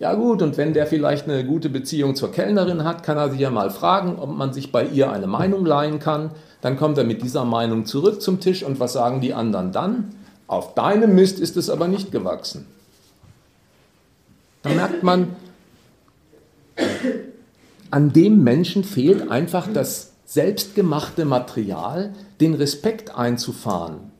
[0.00, 3.40] Ja gut, und wenn der vielleicht eine gute Beziehung zur Kellnerin hat, kann er sich
[3.40, 6.30] ja mal fragen, ob man sich bei ihr eine Meinung leihen kann.
[6.60, 10.14] Dann kommt er mit dieser Meinung zurück zum Tisch und was sagen die anderen dann?
[10.46, 12.66] Auf deinem Mist ist es aber nicht gewachsen.
[14.62, 15.34] Da merkt man,
[17.90, 24.12] an dem Menschen fehlt einfach das selbstgemachte Material, den Respekt einzufahren.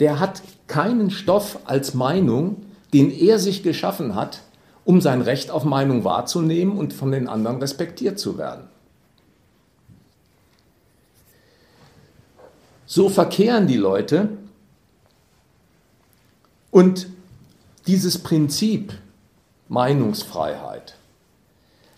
[0.00, 2.56] Der hat keinen Stoff als Meinung,
[2.94, 4.42] den er sich geschaffen hat,
[4.86, 8.64] um sein Recht auf Meinung wahrzunehmen und von den anderen respektiert zu werden.
[12.86, 14.30] So verkehren die Leute
[16.70, 17.08] und
[17.86, 18.94] dieses Prinzip
[19.68, 20.96] Meinungsfreiheit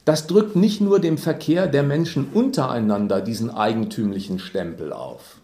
[0.09, 5.37] das drückt nicht nur dem Verkehr der Menschen untereinander diesen eigentümlichen Stempel auf,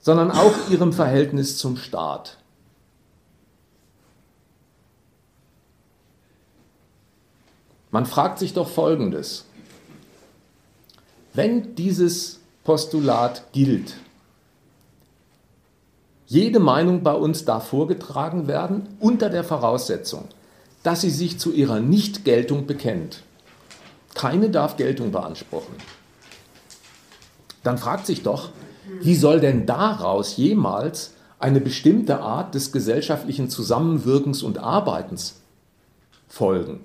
[0.00, 2.38] sondern auch ihrem Verhältnis zum Staat.
[7.90, 9.44] Man fragt sich doch Folgendes.
[11.32, 13.94] Wenn dieses Postulat gilt,
[16.26, 20.28] jede Meinung bei uns darf vorgetragen werden unter der Voraussetzung,
[20.84, 23.22] dass sie sich zu ihrer Nichtgeltung bekennt.
[24.14, 25.74] Keine darf Geltung beanspruchen.
[27.64, 28.50] Dann fragt sich doch,
[29.00, 35.40] wie soll denn daraus jemals eine bestimmte Art des gesellschaftlichen Zusammenwirkens und Arbeitens
[36.28, 36.80] folgen?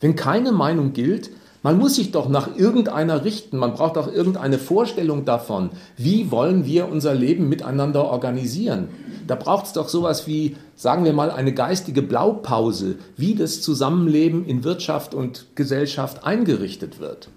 [0.00, 1.30] Wenn keine Meinung gilt,
[1.62, 6.64] man muss sich doch nach irgendeiner richten, man braucht auch irgendeine Vorstellung davon, wie wollen
[6.64, 8.88] wir unser Leben miteinander organisieren.
[9.26, 14.46] Da braucht es doch sowas wie, sagen wir mal, eine geistige Blaupause, wie das Zusammenleben
[14.46, 17.28] in Wirtschaft und Gesellschaft eingerichtet wird.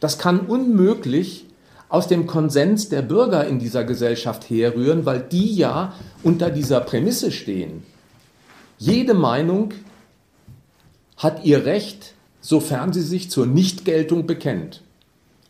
[0.00, 1.46] Das kann unmöglich
[1.88, 7.30] aus dem Konsens der Bürger in dieser Gesellschaft herrühren, weil die ja unter dieser Prämisse
[7.30, 7.84] stehen.
[8.78, 9.72] Jede Meinung
[11.20, 14.82] hat ihr Recht, sofern sie sich zur Nichtgeltung bekennt,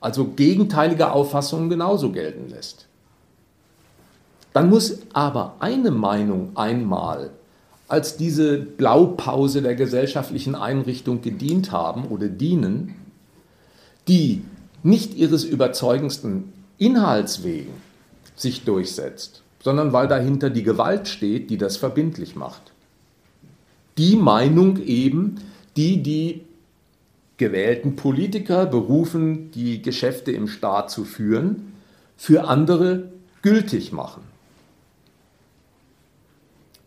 [0.00, 2.88] also gegenteilige Auffassungen genauso gelten lässt.
[4.52, 7.30] Dann muss aber eine Meinung einmal
[7.86, 12.96] als diese Blaupause der gesellschaftlichen Einrichtung gedient haben oder dienen,
[14.08, 14.42] die
[14.82, 17.74] nicht ihres überzeugendsten Inhalts wegen
[18.34, 22.72] sich durchsetzt, sondern weil dahinter die Gewalt steht, die das verbindlich macht.
[23.98, 25.36] Die Meinung eben,
[25.76, 26.42] die die
[27.36, 31.72] gewählten Politiker berufen, die Geschäfte im Staat zu führen,
[32.16, 33.10] für andere
[33.42, 34.22] gültig machen.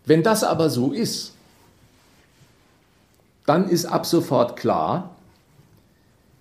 [0.06, 1.34] Wenn das aber so ist,
[3.46, 5.16] dann ist ab sofort klar,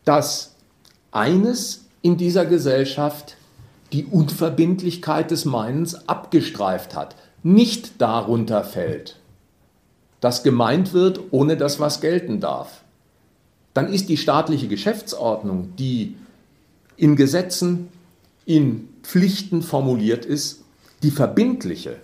[0.04, 0.54] dass
[1.10, 3.36] eines in dieser Gesellschaft
[3.92, 9.16] die Unverbindlichkeit des Meinens abgestreift hat, nicht darunter fällt,
[10.22, 12.84] dass gemeint wird, ohne dass was gelten darf.
[13.74, 16.14] Dann ist die staatliche Geschäftsordnung, die
[16.96, 17.88] in Gesetzen,
[18.46, 20.62] in Pflichten formuliert ist,
[21.02, 21.96] die verbindliche.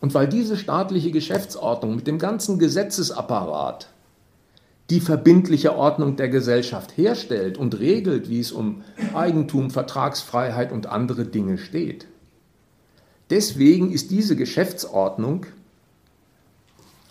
[0.00, 3.88] Und weil diese staatliche Geschäftsordnung mit dem ganzen Gesetzesapparat
[4.88, 11.26] die verbindliche Ordnung der Gesellschaft herstellt und regelt, wie es um Eigentum, Vertragsfreiheit und andere
[11.26, 12.06] Dinge steht.
[13.28, 15.44] Deswegen ist diese Geschäftsordnung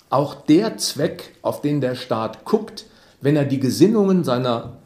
[0.09, 2.85] auch der Zweck, auf den der Staat guckt,
[3.21, 4.77] wenn er die Gesinnungen seiner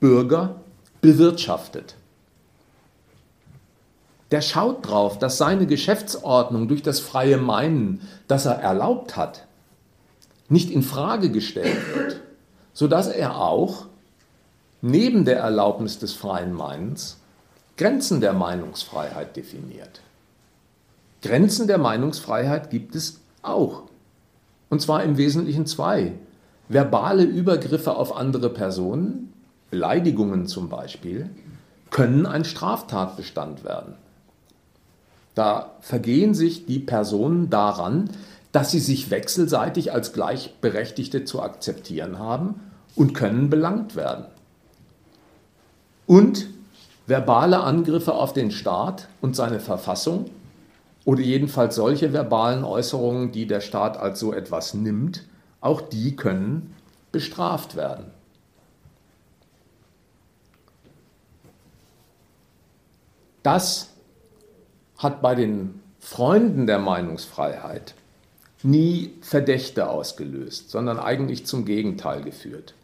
[0.00, 0.56] Bürger
[1.00, 1.94] bewirtschaftet.
[4.30, 9.46] Der schaut drauf, dass seine Geschäftsordnung durch das freie Meinen, das er erlaubt hat,
[10.48, 12.20] nicht in Frage gestellt wird,
[12.72, 13.86] sodass er auch
[14.82, 17.18] neben der Erlaubnis des freien Meinens
[17.76, 18.32] Grenzen der
[24.74, 26.14] Und zwar im Wesentlichen zwei.
[26.68, 29.32] Verbale Übergriffe auf andere Personen,
[29.70, 31.30] Beleidigungen zum Beispiel,
[31.90, 33.94] können ein Straftatbestand werden.
[35.36, 38.10] Da vergehen sich die Personen daran,
[38.50, 42.58] dass sie sich wechselseitig als Gleichberechtigte zu akzeptieren haben
[42.96, 44.24] und können belangt werden.
[46.08, 46.48] Und
[47.06, 50.30] verbale Angriffe auf den Staat und seine Verfassung
[51.04, 55.24] oder jedenfalls solche verbalen Äußerungen, die der Staat als so etwas nimmt,
[55.60, 56.74] auch die können
[57.12, 58.06] bestraft werden.
[63.42, 63.90] Das
[64.96, 67.94] hat bei den Freunden der Meinungsfreiheit
[68.62, 72.74] nie Verdächte ausgelöst, sondern eigentlich zum Gegenteil geführt.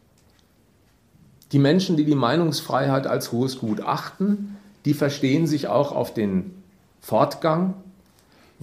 [1.51, 6.63] Die Menschen, die die Meinungsfreiheit als hohes Gut achten, die verstehen sich auch auf den
[7.01, 7.73] Fortgang,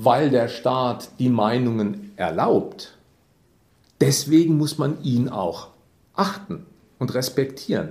[0.00, 2.96] weil der Staat die Meinungen erlaubt.
[4.00, 5.70] Deswegen muss man ihn auch
[6.14, 6.64] achten
[7.00, 7.90] und respektieren.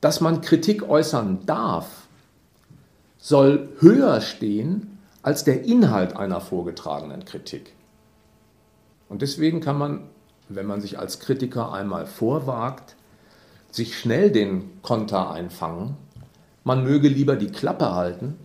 [0.00, 2.08] Dass man Kritik äußern darf,
[3.16, 7.72] soll höher stehen als der Inhalt einer vorgetragenen Kritik.
[9.08, 10.00] Und deswegen kann man,
[10.48, 12.96] wenn man sich als Kritiker einmal vorwagt,
[13.70, 15.96] sich schnell den Konter einfangen.
[16.64, 18.36] Man möge lieber die Klappe halten,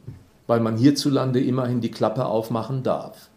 [0.47, 3.29] weil man hierzulande immerhin die Klappe aufmachen darf.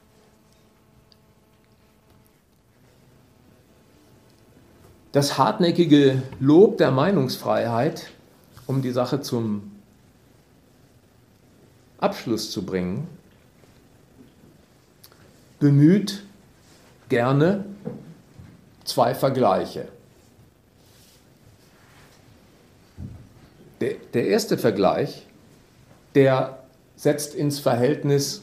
[5.12, 8.10] Das hartnäckige Lob der Meinungsfreiheit,
[8.66, 9.70] um die Sache zum
[11.98, 13.06] Abschluss zu bringen,
[15.60, 16.24] bemüht
[17.08, 17.64] gerne
[18.84, 19.86] zwei Vergleiche.
[23.80, 25.26] Der, der erste Vergleich,
[26.16, 26.63] der
[26.96, 28.42] setzt ins Verhältnis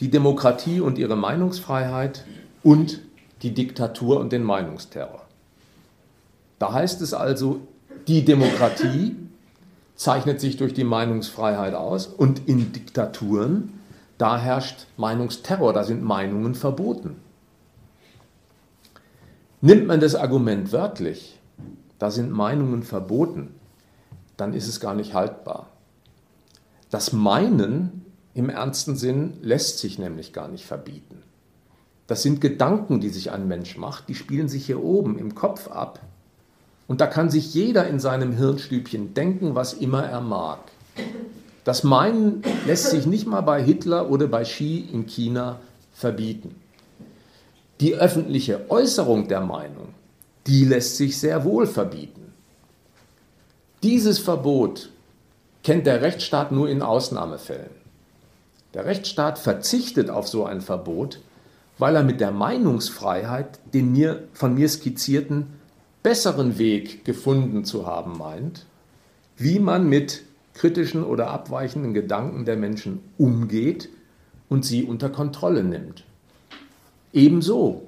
[0.00, 2.24] die Demokratie und ihre Meinungsfreiheit
[2.62, 3.00] und
[3.42, 5.22] die Diktatur und den Meinungsterror.
[6.58, 7.60] Da heißt es also,
[8.06, 9.16] die Demokratie
[9.94, 13.80] zeichnet sich durch die Meinungsfreiheit aus und in Diktaturen,
[14.18, 17.16] da herrscht Meinungsterror, da sind Meinungen verboten.
[19.62, 21.38] Nimmt man das Argument wörtlich,
[21.98, 23.54] da sind Meinungen verboten,
[24.36, 25.68] dann ist es gar nicht haltbar.
[26.90, 31.22] Das Meinen im ernsten Sinn lässt sich nämlich gar nicht verbieten.
[32.06, 35.68] Das sind Gedanken, die sich ein Mensch macht, die spielen sich hier oben im Kopf
[35.68, 36.00] ab.
[36.88, 40.58] Und da kann sich jeder in seinem Hirnstübchen denken, was immer er mag.
[41.62, 45.60] Das Meinen lässt sich nicht mal bei Hitler oder bei Xi in China
[45.92, 46.56] verbieten.
[47.78, 49.94] Die öffentliche Äußerung der Meinung,
[50.48, 52.32] die lässt sich sehr wohl verbieten.
[53.84, 54.90] Dieses Verbot
[55.62, 57.70] kennt der Rechtsstaat nur in Ausnahmefällen.
[58.74, 61.20] Der Rechtsstaat verzichtet auf so ein Verbot,
[61.78, 65.46] weil er mit der Meinungsfreiheit den mir, von mir skizzierten
[66.02, 68.66] besseren Weg gefunden zu haben meint,
[69.36, 70.22] wie man mit
[70.54, 73.88] kritischen oder abweichenden Gedanken der Menschen umgeht
[74.48, 76.04] und sie unter Kontrolle nimmt.
[77.12, 77.82] Ebenso,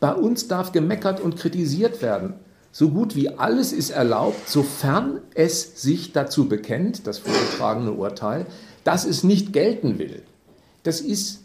[0.00, 2.34] bei uns darf gemeckert und kritisiert werden,
[2.76, 8.44] so gut wie alles ist erlaubt, sofern es sich dazu bekennt, das vorgetragene Urteil,
[8.84, 10.22] dass es nicht gelten will.
[10.82, 11.42] Das ist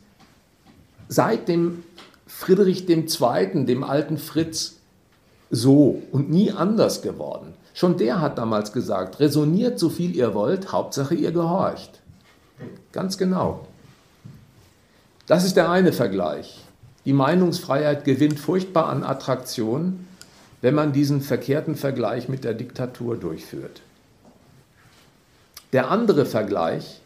[1.07, 1.84] seit dem
[2.27, 4.79] Friedrich II., dem alten Fritz,
[5.49, 7.53] so und nie anders geworden.
[7.73, 12.01] Schon der hat damals gesagt, resoniert so viel ihr wollt, Hauptsache ihr gehorcht.
[12.91, 13.69] Ganz genau.
[15.27, 16.59] Das ist der eine Vergleich.
[17.05, 20.07] Die Meinungsfreiheit gewinnt furchtbar an Attraktion,
[20.62, 23.82] wenn man diesen verkehrten Vergleich mit der Diktatur durchführt.
[25.74, 27.01] Der andere Vergleich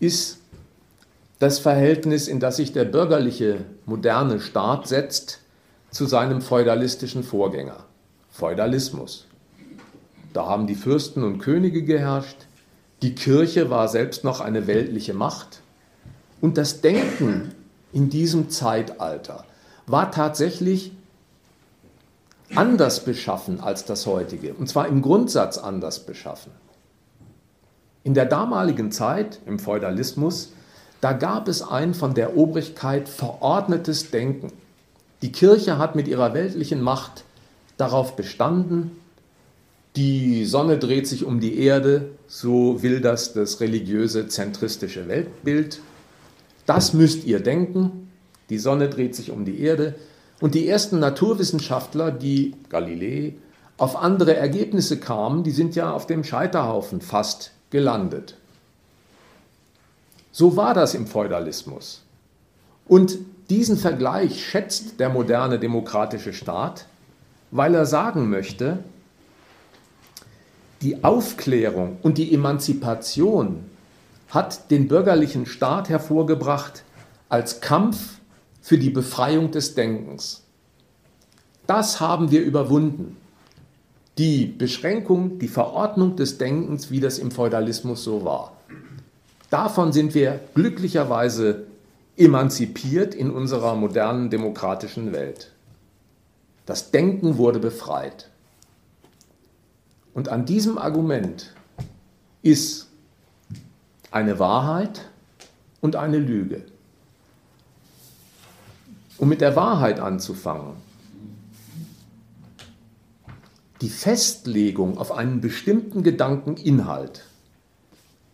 [0.00, 0.38] ist
[1.38, 5.40] das Verhältnis, in das sich der bürgerliche moderne Staat setzt
[5.90, 7.84] zu seinem feudalistischen Vorgänger,
[8.30, 9.26] Feudalismus.
[10.32, 12.36] Da haben die Fürsten und Könige geherrscht,
[13.02, 15.60] die Kirche war selbst noch eine weltliche Macht
[16.40, 17.52] und das Denken
[17.92, 19.44] in diesem Zeitalter
[19.86, 20.92] war tatsächlich
[22.54, 26.52] anders beschaffen als das heutige, und zwar im Grundsatz anders beschaffen.
[28.04, 30.52] In der damaligen Zeit, im Feudalismus,
[31.00, 34.52] da gab es ein von der Obrigkeit verordnetes Denken.
[35.22, 37.24] Die Kirche hat mit ihrer weltlichen Macht
[37.76, 38.92] darauf bestanden,
[39.96, 45.80] die Sonne dreht sich um die Erde, so will das das religiöse zentristische Weltbild.
[46.66, 48.10] Das müsst ihr denken,
[48.50, 49.94] die Sonne dreht sich um die Erde,
[50.40, 53.34] und die ersten Naturwissenschaftler, die Galilei,
[53.78, 58.36] auf andere Ergebnisse kamen, die sind ja auf dem Scheiterhaufen fast gelandet.
[60.32, 62.02] So war das im Feudalismus.
[62.86, 63.18] Und
[63.48, 66.86] diesen Vergleich schätzt der moderne demokratische Staat,
[67.50, 68.78] weil er sagen möchte,
[70.82, 73.64] die Aufklärung und die Emanzipation
[74.28, 76.82] hat den bürgerlichen Staat hervorgebracht
[77.28, 78.15] als Kampf
[78.66, 80.42] für die Befreiung des Denkens.
[81.68, 83.16] Das haben wir überwunden.
[84.18, 88.56] Die Beschränkung, die Verordnung des Denkens, wie das im Feudalismus so war.
[89.50, 91.68] Davon sind wir glücklicherweise
[92.16, 95.52] emanzipiert in unserer modernen demokratischen Welt.
[96.64, 98.30] Das Denken wurde befreit.
[100.12, 101.54] Und an diesem Argument
[102.42, 102.88] ist
[104.10, 105.02] eine Wahrheit
[105.80, 106.64] und eine Lüge.
[109.18, 110.74] Um mit der Wahrheit anzufangen,
[113.80, 117.24] die Festlegung auf einen bestimmten Gedankeninhalt,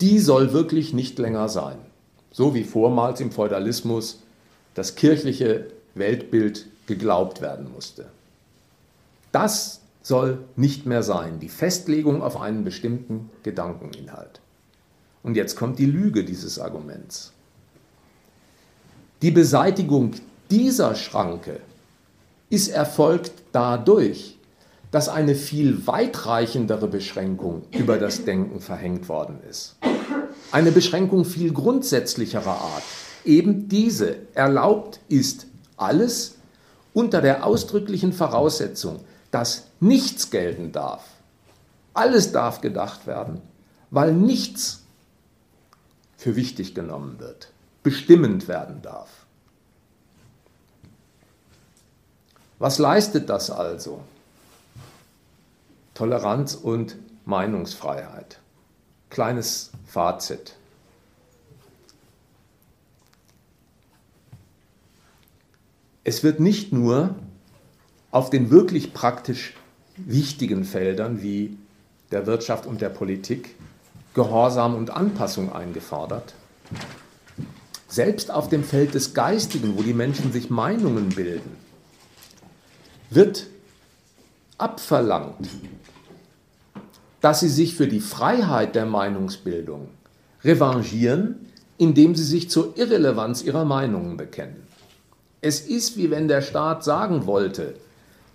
[0.00, 1.78] die soll wirklich nicht länger sein.
[2.30, 4.20] So wie vormals im Feudalismus
[4.74, 8.06] das kirchliche Weltbild geglaubt werden musste.
[9.30, 14.40] Das soll nicht mehr sein, die Festlegung auf einen bestimmten Gedankeninhalt.
[15.22, 17.32] Und jetzt kommt die Lüge dieses Arguments.
[19.22, 20.14] Die Beseitigung
[20.52, 21.60] dieser Schranke
[22.50, 24.36] ist erfolgt dadurch,
[24.90, 29.76] dass eine viel weitreichendere Beschränkung über das Denken verhängt worden ist.
[30.50, 32.82] Eine Beschränkung viel grundsätzlicherer Art.
[33.24, 35.46] Eben diese erlaubt ist
[35.78, 36.34] alles
[36.92, 39.00] unter der ausdrücklichen Voraussetzung,
[39.30, 41.04] dass nichts gelten darf.
[41.94, 43.40] Alles darf gedacht werden,
[43.90, 44.82] weil nichts
[46.18, 47.50] für wichtig genommen wird,
[47.82, 49.21] bestimmend werden darf.
[52.62, 54.04] Was leistet das also?
[55.94, 56.94] Toleranz und
[57.24, 58.38] Meinungsfreiheit.
[59.10, 60.54] Kleines Fazit.
[66.04, 67.16] Es wird nicht nur
[68.12, 69.54] auf den wirklich praktisch
[69.96, 71.58] wichtigen Feldern wie
[72.12, 73.56] der Wirtschaft und der Politik
[74.14, 76.34] Gehorsam und Anpassung eingefordert.
[77.88, 81.61] Selbst auf dem Feld des Geistigen, wo die Menschen sich Meinungen bilden,
[83.14, 83.46] wird
[84.58, 85.48] abverlangt,
[87.20, 89.88] dass sie sich für die Freiheit der Meinungsbildung
[90.44, 91.46] revanchieren,
[91.78, 94.62] indem sie sich zur Irrelevanz ihrer Meinungen bekennen.
[95.40, 97.74] Es ist wie wenn der Staat sagen wollte,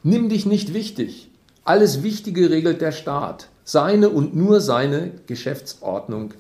[0.04, 1.30] Nimm dich nicht wichtig.
[1.66, 3.50] Alles Wichtige regelt der Staat.
[3.66, 6.34] Seine und nur seine Geschäftsordnung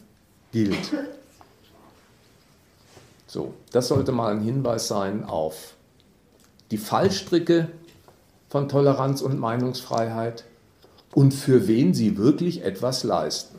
[0.53, 0.77] gilt.
[3.27, 5.73] So, das sollte mal ein Hinweis sein auf
[6.71, 7.67] die Fallstricke
[8.49, 10.45] von Toleranz und Meinungsfreiheit
[11.13, 13.56] und für wen sie wirklich etwas leisten.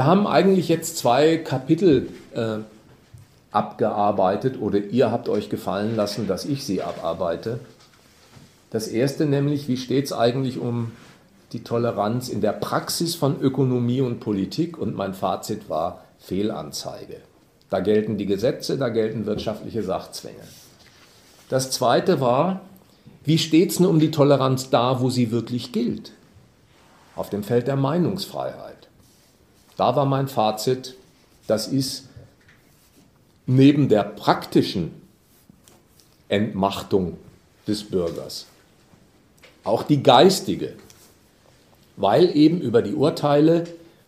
[0.00, 2.60] Wir haben eigentlich jetzt zwei Kapitel äh,
[3.52, 7.60] abgearbeitet oder ihr habt euch gefallen lassen, dass ich sie abarbeite.
[8.70, 10.92] Das erste nämlich, wie steht es eigentlich um
[11.52, 14.78] die Toleranz in der Praxis von Ökonomie und Politik?
[14.78, 17.16] Und mein Fazit war Fehlanzeige.
[17.68, 20.44] Da gelten die Gesetze, da gelten wirtschaftliche Sachzwänge.
[21.50, 22.62] Das zweite war,
[23.24, 26.12] wie steht es nun um die Toleranz da, wo sie wirklich gilt?
[27.16, 28.79] Auf dem Feld der Meinungsfreiheit.
[29.80, 30.94] Da war mein Fazit,
[31.46, 32.06] das ist
[33.46, 34.90] neben der praktischen
[36.28, 37.16] Entmachtung
[37.66, 38.44] des Bürgers
[39.64, 40.74] auch die geistige,
[41.96, 43.64] weil eben über die Urteile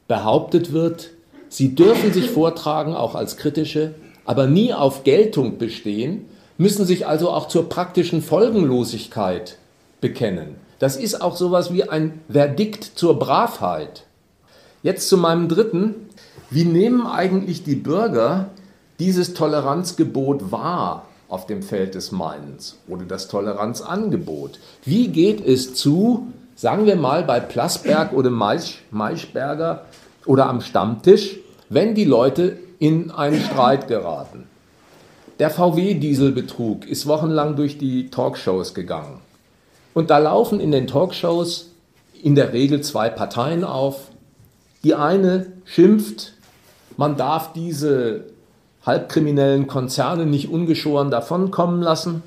[0.08, 1.08] behauptet wird,
[1.48, 3.94] sie dürfen sich vortragen, auch als kritische,
[4.26, 6.26] aber nie auf Geltung bestehen,
[6.58, 9.56] müssen sich also auch zur praktischen Folgenlosigkeit
[10.02, 10.56] bekennen.
[10.80, 14.04] Das ist auch sowas wie ein Verdikt zur Bravheit.
[14.82, 15.94] Jetzt zu meinem dritten.
[16.50, 18.50] Wie nehmen eigentlich die Bürger
[18.98, 24.58] dieses Toleranzgebot wahr auf dem Feld des Meinens oder das Toleranzangebot?
[24.84, 26.26] Wie geht es zu,
[26.56, 29.86] sagen wir mal bei Plasberg oder Maischberger
[30.26, 34.46] oder am Stammtisch, wenn die Leute in einen Streit geraten?
[35.38, 39.20] Der VW-Dieselbetrug ist wochenlang durch die Talkshows gegangen.
[39.94, 41.70] Und da laufen in den Talkshows
[42.22, 44.11] in der Regel zwei Parteien auf,
[44.84, 46.34] die eine schimpft
[46.96, 48.26] man darf diese
[48.84, 52.22] halbkriminellen Konzerne nicht ungeschoren davonkommen lassen.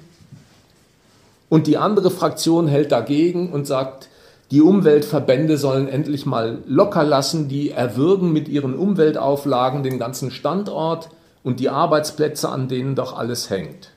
[1.49, 4.09] Und die andere Fraktion hält dagegen und sagt,
[4.51, 11.09] die Umweltverbände sollen endlich mal locker lassen, die erwürgen mit ihren Umweltauflagen den ganzen Standort
[11.43, 13.91] und die Arbeitsplätze, an denen doch alles hängt.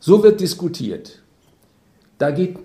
[0.00, 1.18] So wird diskutiert.
[2.18, 2.58] Da geht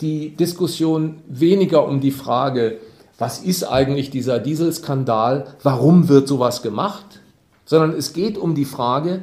[0.00, 2.78] die Diskussion weniger um die Frage,
[3.18, 7.20] was ist eigentlich dieser Dieselskandal, warum wird sowas gemacht,
[7.64, 9.22] sondern es geht um die Frage,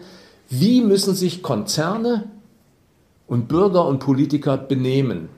[0.49, 2.25] wie müssen sich Konzerne
[3.27, 5.29] und Bürger und Politiker benehmen.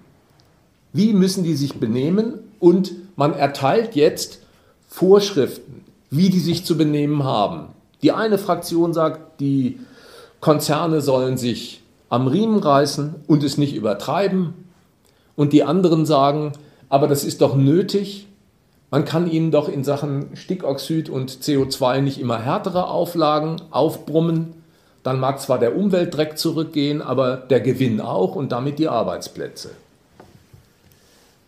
[0.93, 2.39] Wie müssen die sich benehmen?
[2.59, 4.39] Und man erteilt jetzt
[4.87, 7.67] Vorschriften, wie die sich zu benehmen haben.
[8.01, 9.79] Die eine Fraktion sagt, die
[10.39, 14.53] Konzerne sollen sich am Riemen reißen und es nicht übertreiben.
[15.35, 16.53] Und die anderen sagen,
[16.89, 18.27] aber das ist doch nötig.
[18.93, 24.53] Man kann ihnen doch in Sachen Stickoxid und CO2 nicht immer härtere Auflagen aufbrummen.
[25.01, 29.71] Dann mag zwar der Umweltdreck zurückgehen, aber der Gewinn auch und damit die Arbeitsplätze.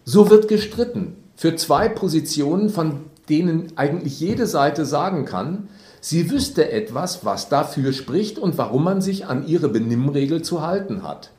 [0.06, 5.68] So wird gestritten für zwei Positionen, von denen eigentlich jede Seite sagen kann,
[6.02, 11.04] sie wüsste etwas, was dafür spricht und warum man sich an ihre Benimmregel zu halten
[11.04, 11.30] hat.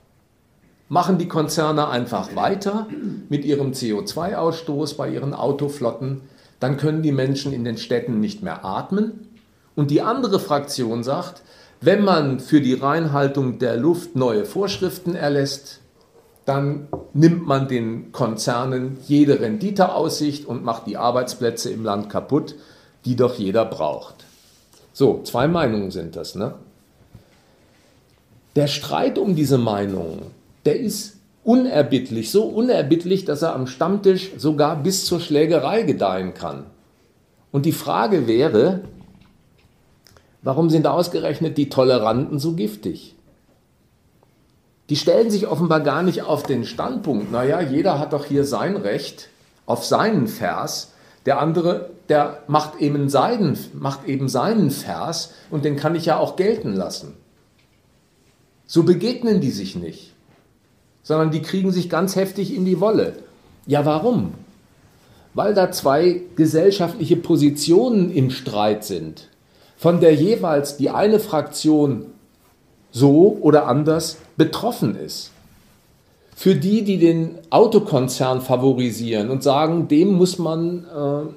[0.89, 2.87] Machen die Konzerne einfach weiter
[3.29, 6.23] mit ihrem CO2-Ausstoß bei ihren Autoflotten,
[6.61, 9.29] dann können die Menschen in den Städten nicht mehr atmen.
[9.75, 11.43] Und die andere Fraktion sagt,
[11.81, 15.81] wenn man für die Reinhaltung der Luft neue Vorschriften erlässt,
[16.47, 22.55] dann nimmt man den Konzernen jede Renditeaussicht und macht die Arbeitsplätze im Land kaputt,
[23.05, 24.25] die doch jeder braucht.
[24.93, 26.37] So, zwei Meinungen sind das.
[26.37, 26.55] Ne?
[28.55, 30.23] Der Streit um diese Meinungen,
[30.67, 36.67] der ist unerbittlich, so unerbittlich, dass er am Stammtisch sogar bis zur Schlägerei gedeihen kann.
[37.53, 38.81] Und die Frage wäre,
[40.43, 43.17] warum sind ausgerechnet die Toleranten so giftig?
[44.89, 48.77] die stellen sich offenbar gar nicht auf den Standpunkt, naja, jeder hat doch hier sein
[48.77, 49.29] Recht
[49.67, 50.93] auf seinen Vers,
[51.25, 56.19] der andere, der macht eben, seinen, macht eben seinen Vers und den kann ich ja
[56.19, 57.15] auch gelten lassen.
[58.67, 60.15] So begegnen die sich nicht,
[61.07, 63.13] sondern die kriegen sich ganz heftig in die Wolle.
[63.65, 64.35] Ja, warum?
[65.35, 69.29] Weil da zwei gesellschaftliche Positionen im Streit sind,
[69.77, 72.07] von der jeweils die eine Fraktion
[72.91, 75.31] so oder anders betroffen ist.
[76.35, 81.31] Für die, die den Autokonzern favorisieren und sagen, dem muss man äh,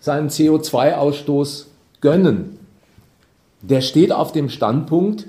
[0.00, 1.64] seinen CO2-Ausstoß
[2.02, 2.58] gönnen,
[3.62, 5.24] der steht auf dem Standpunkt,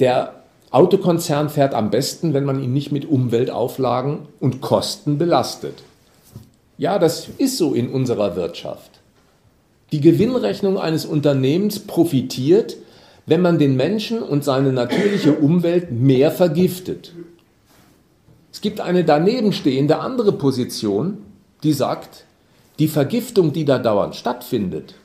[0.00, 0.43] der
[0.74, 5.84] Autokonzern fährt am besten, wenn man ihn nicht mit Umweltauflagen und Kosten belastet.
[6.78, 8.90] Ja, das ist so in unserer Wirtschaft.
[9.92, 12.74] Die Gewinnrechnung eines Unternehmens profitiert,
[13.24, 17.12] wenn man den Menschen und seine natürliche Umwelt mehr vergiftet.
[18.52, 21.18] Es gibt eine daneben stehende andere Position,
[21.62, 22.24] die sagt,
[22.80, 24.96] die Vergiftung, die da dauernd stattfindet,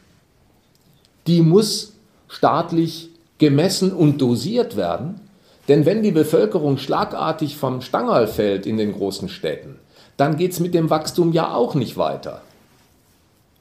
[1.28, 1.94] die muss
[2.28, 5.29] staatlich gemessen und dosiert werden,
[5.70, 9.76] denn wenn die Bevölkerung schlagartig vom Stangerl fällt in den großen Städten,
[10.18, 12.42] dann geht es mit dem Wachstum ja auch nicht weiter.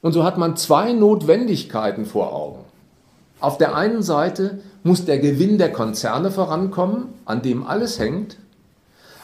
[0.01, 2.65] Und so hat man zwei Notwendigkeiten vor Augen.
[3.39, 8.37] Auf der einen Seite muss der Gewinn der Konzerne vorankommen, an dem alles hängt.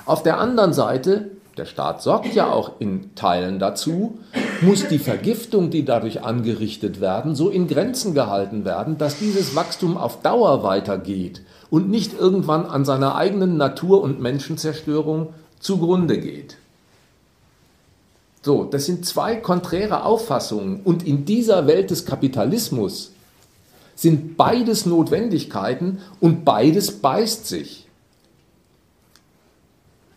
[0.05, 4.19] Auf der anderen Seite, der Staat sorgt ja auch in Teilen dazu,
[4.61, 9.97] muss die Vergiftung, die dadurch angerichtet werden, so in Grenzen gehalten werden, dass dieses Wachstum
[9.97, 11.41] auf Dauer weitergeht
[11.75, 16.55] und nicht irgendwann an seiner eigenen Natur- und Menschenzerstörung zugrunde geht.
[18.43, 23.11] So, das sind zwei konträre Auffassungen und in dieser Welt des Kapitalismus
[23.93, 27.89] sind beides Notwendigkeiten und beides beißt sich.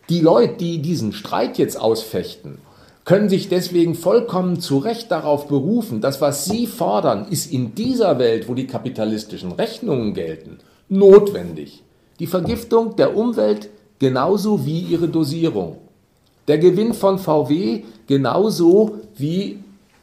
[0.07, 2.59] Die Leute, die diesen Streit jetzt ausfechten,
[3.03, 8.17] können sich deswegen vollkommen zu Recht darauf berufen, dass was sie fordern, ist in dieser
[8.17, 10.59] Welt, wo die kapitalistischen Rechnungen gelten,
[10.89, 11.83] notwendig.
[12.19, 13.69] Die Vergiftung der Umwelt
[13.99, 15.77] genauso wie ihre Dosierung.
[16.47, 19.59] Der Gewinn von VW genauso wie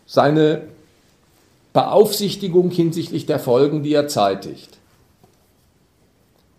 [0.06, 0.62] seine
[1.72, 4.78] Beaufsichtigung hinsichtlich der Folgen, die er zeitigt.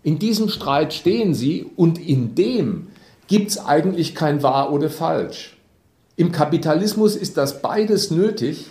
[0.02, 2.88] In diesem Streit stehen sie und in dem
[3.26, 5.56] gibt es eigentlich kein wahr oder falsch.
[6.16, 8.66] Im Kapitalismus ist das beides nötig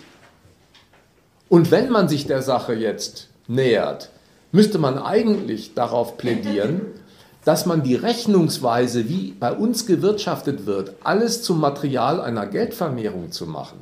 [1.48, 4.10] und wenn man sich der Sache jetzt nähert,
[4.52, 6.82] müsste man eigentlich darauf plädieren,
[7.44, 13.46] dass man die Rechnungsweise, wie bei uns gewirtschaftet wird, alles zum Material einer Geldvermehrung zu
[13.46, 13.80] machen,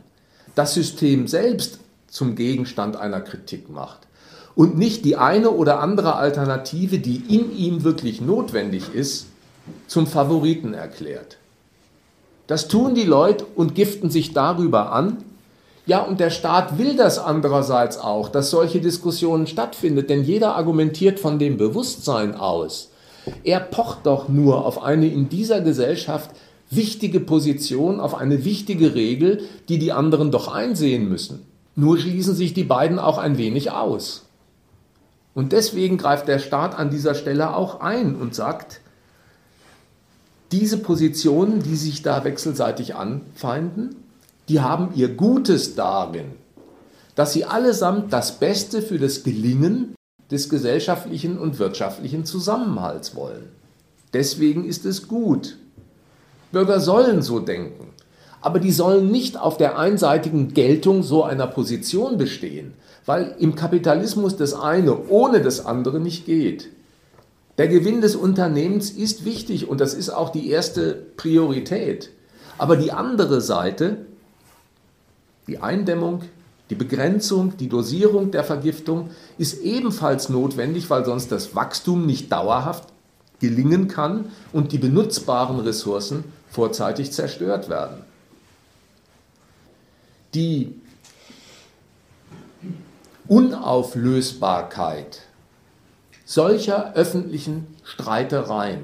[0.54, 4.06] das System selbst zum Gegenstand einer Kritik macht
[4.54, 9.26] und nicht die eine oder andere Alternative, die in ihm wirklich notwendig ist,
[9.86, 11.36] zum Favoriten erklärt.
[12.46, 15.18] Das tun die Leute und giften sich darüber an.
[15.86, 21.20] Ja, und der Staat will das andererseits auch, dass solche Diskussionen stattfinden, denn jeder argumentiert
[21.20, 22.90] von dem Bewusstsein aus.
[23.44, 26.30] Er pocht doch nur auf eine in dieser Gesellschaft
[26.70, 31.46] wichtige Position, auf eine wichtige Regel, die die anderen doch einsehen müssen.
[31.76, 34.24] Nur schließen sich die beiden auch ein wenig aus.
[35.34, 38.80] Und deswegen greift der Staat an dieser Stelle auch ein und sagt,
[40.50, 43.96] diese Positionen, die sich da wechselseitig anfeinden,
[44.48, 46.32] die haben ihr Gutes darin,
[47.14, 49.94] dass sie allesamt das Beste für das Gelingen
[50.30, 53.48] des gesellschaftlichen und wirtschaftlichen Zusammenhalts wollen.
[54.12, 55.56] Deswegen ist es gut.
[56.52, 57.88] Bürger sollen so denken,
[58.40, 62.74] aber die sollen nicht auf der einseitigen Geltung so einer Position bestehen,
[63.04, 66.68] weil im Kapitalismus das eine ohne das andere nicht geht.
[67.58, 72.10] Der Gewinn des Unternehmens ist wichtig und das ist auch die erste Priorität.
[72.58, 74.06] Aber die andere Seite,
[75.46, 76.22] die Eindämmung,
[76.70, 82.88] die Begrenzung, die Dosierung der Vergiftung ist ebenfalls notwendig, weil sonst das Wachstum nicht dauerhaft
[83.38, 87.98] gelingen kann und die benutzbaren Ressourcen vorzeitig zerstört werden.
[90.34, 90.74] Die
[93.28, 95.22] Unauflösbarkeit
[96.24, 98.82] solcher öffentlichen Streitereien,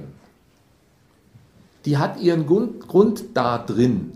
[1.85, 4.13] die hat ihren Grund, Grund da drin,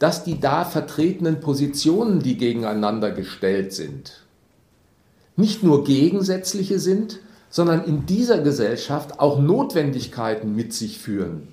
[0.00, 4.24] dass die da vertretenen Positionen, die gegeneinander gestellt sind,
[5.36, 11.46] nicht nur gegensätzliche sind, sondern in dieser Gesellschaft auch Notwendigkeiten mit sich führen,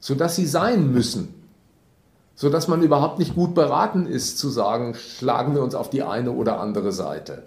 [0.00, 1.40] sodass sie sein müssen
[2.40, 6.32] sodass man überhaupt nicht gut beraten ist zu sagen, schlagen wir uns auf die eine
[6.32, 7.42] oder andere Seite.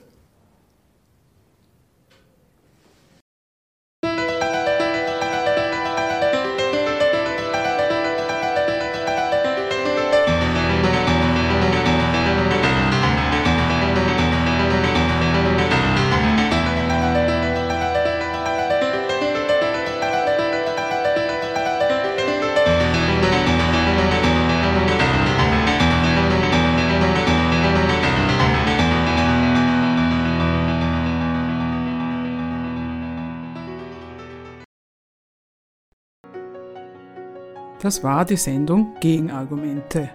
[37.83, 40.09] Das war die Sendung Gegenargumente.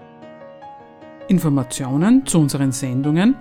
[1.28, 3.36] Informationen zu unseren Sendungen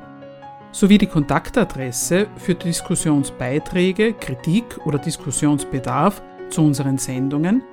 [0.73, 7.63] sowie die Kontaktadresse für Diskussionsbeiträge, Kritik oder Diskussionsbedarf zu unseren Sendungen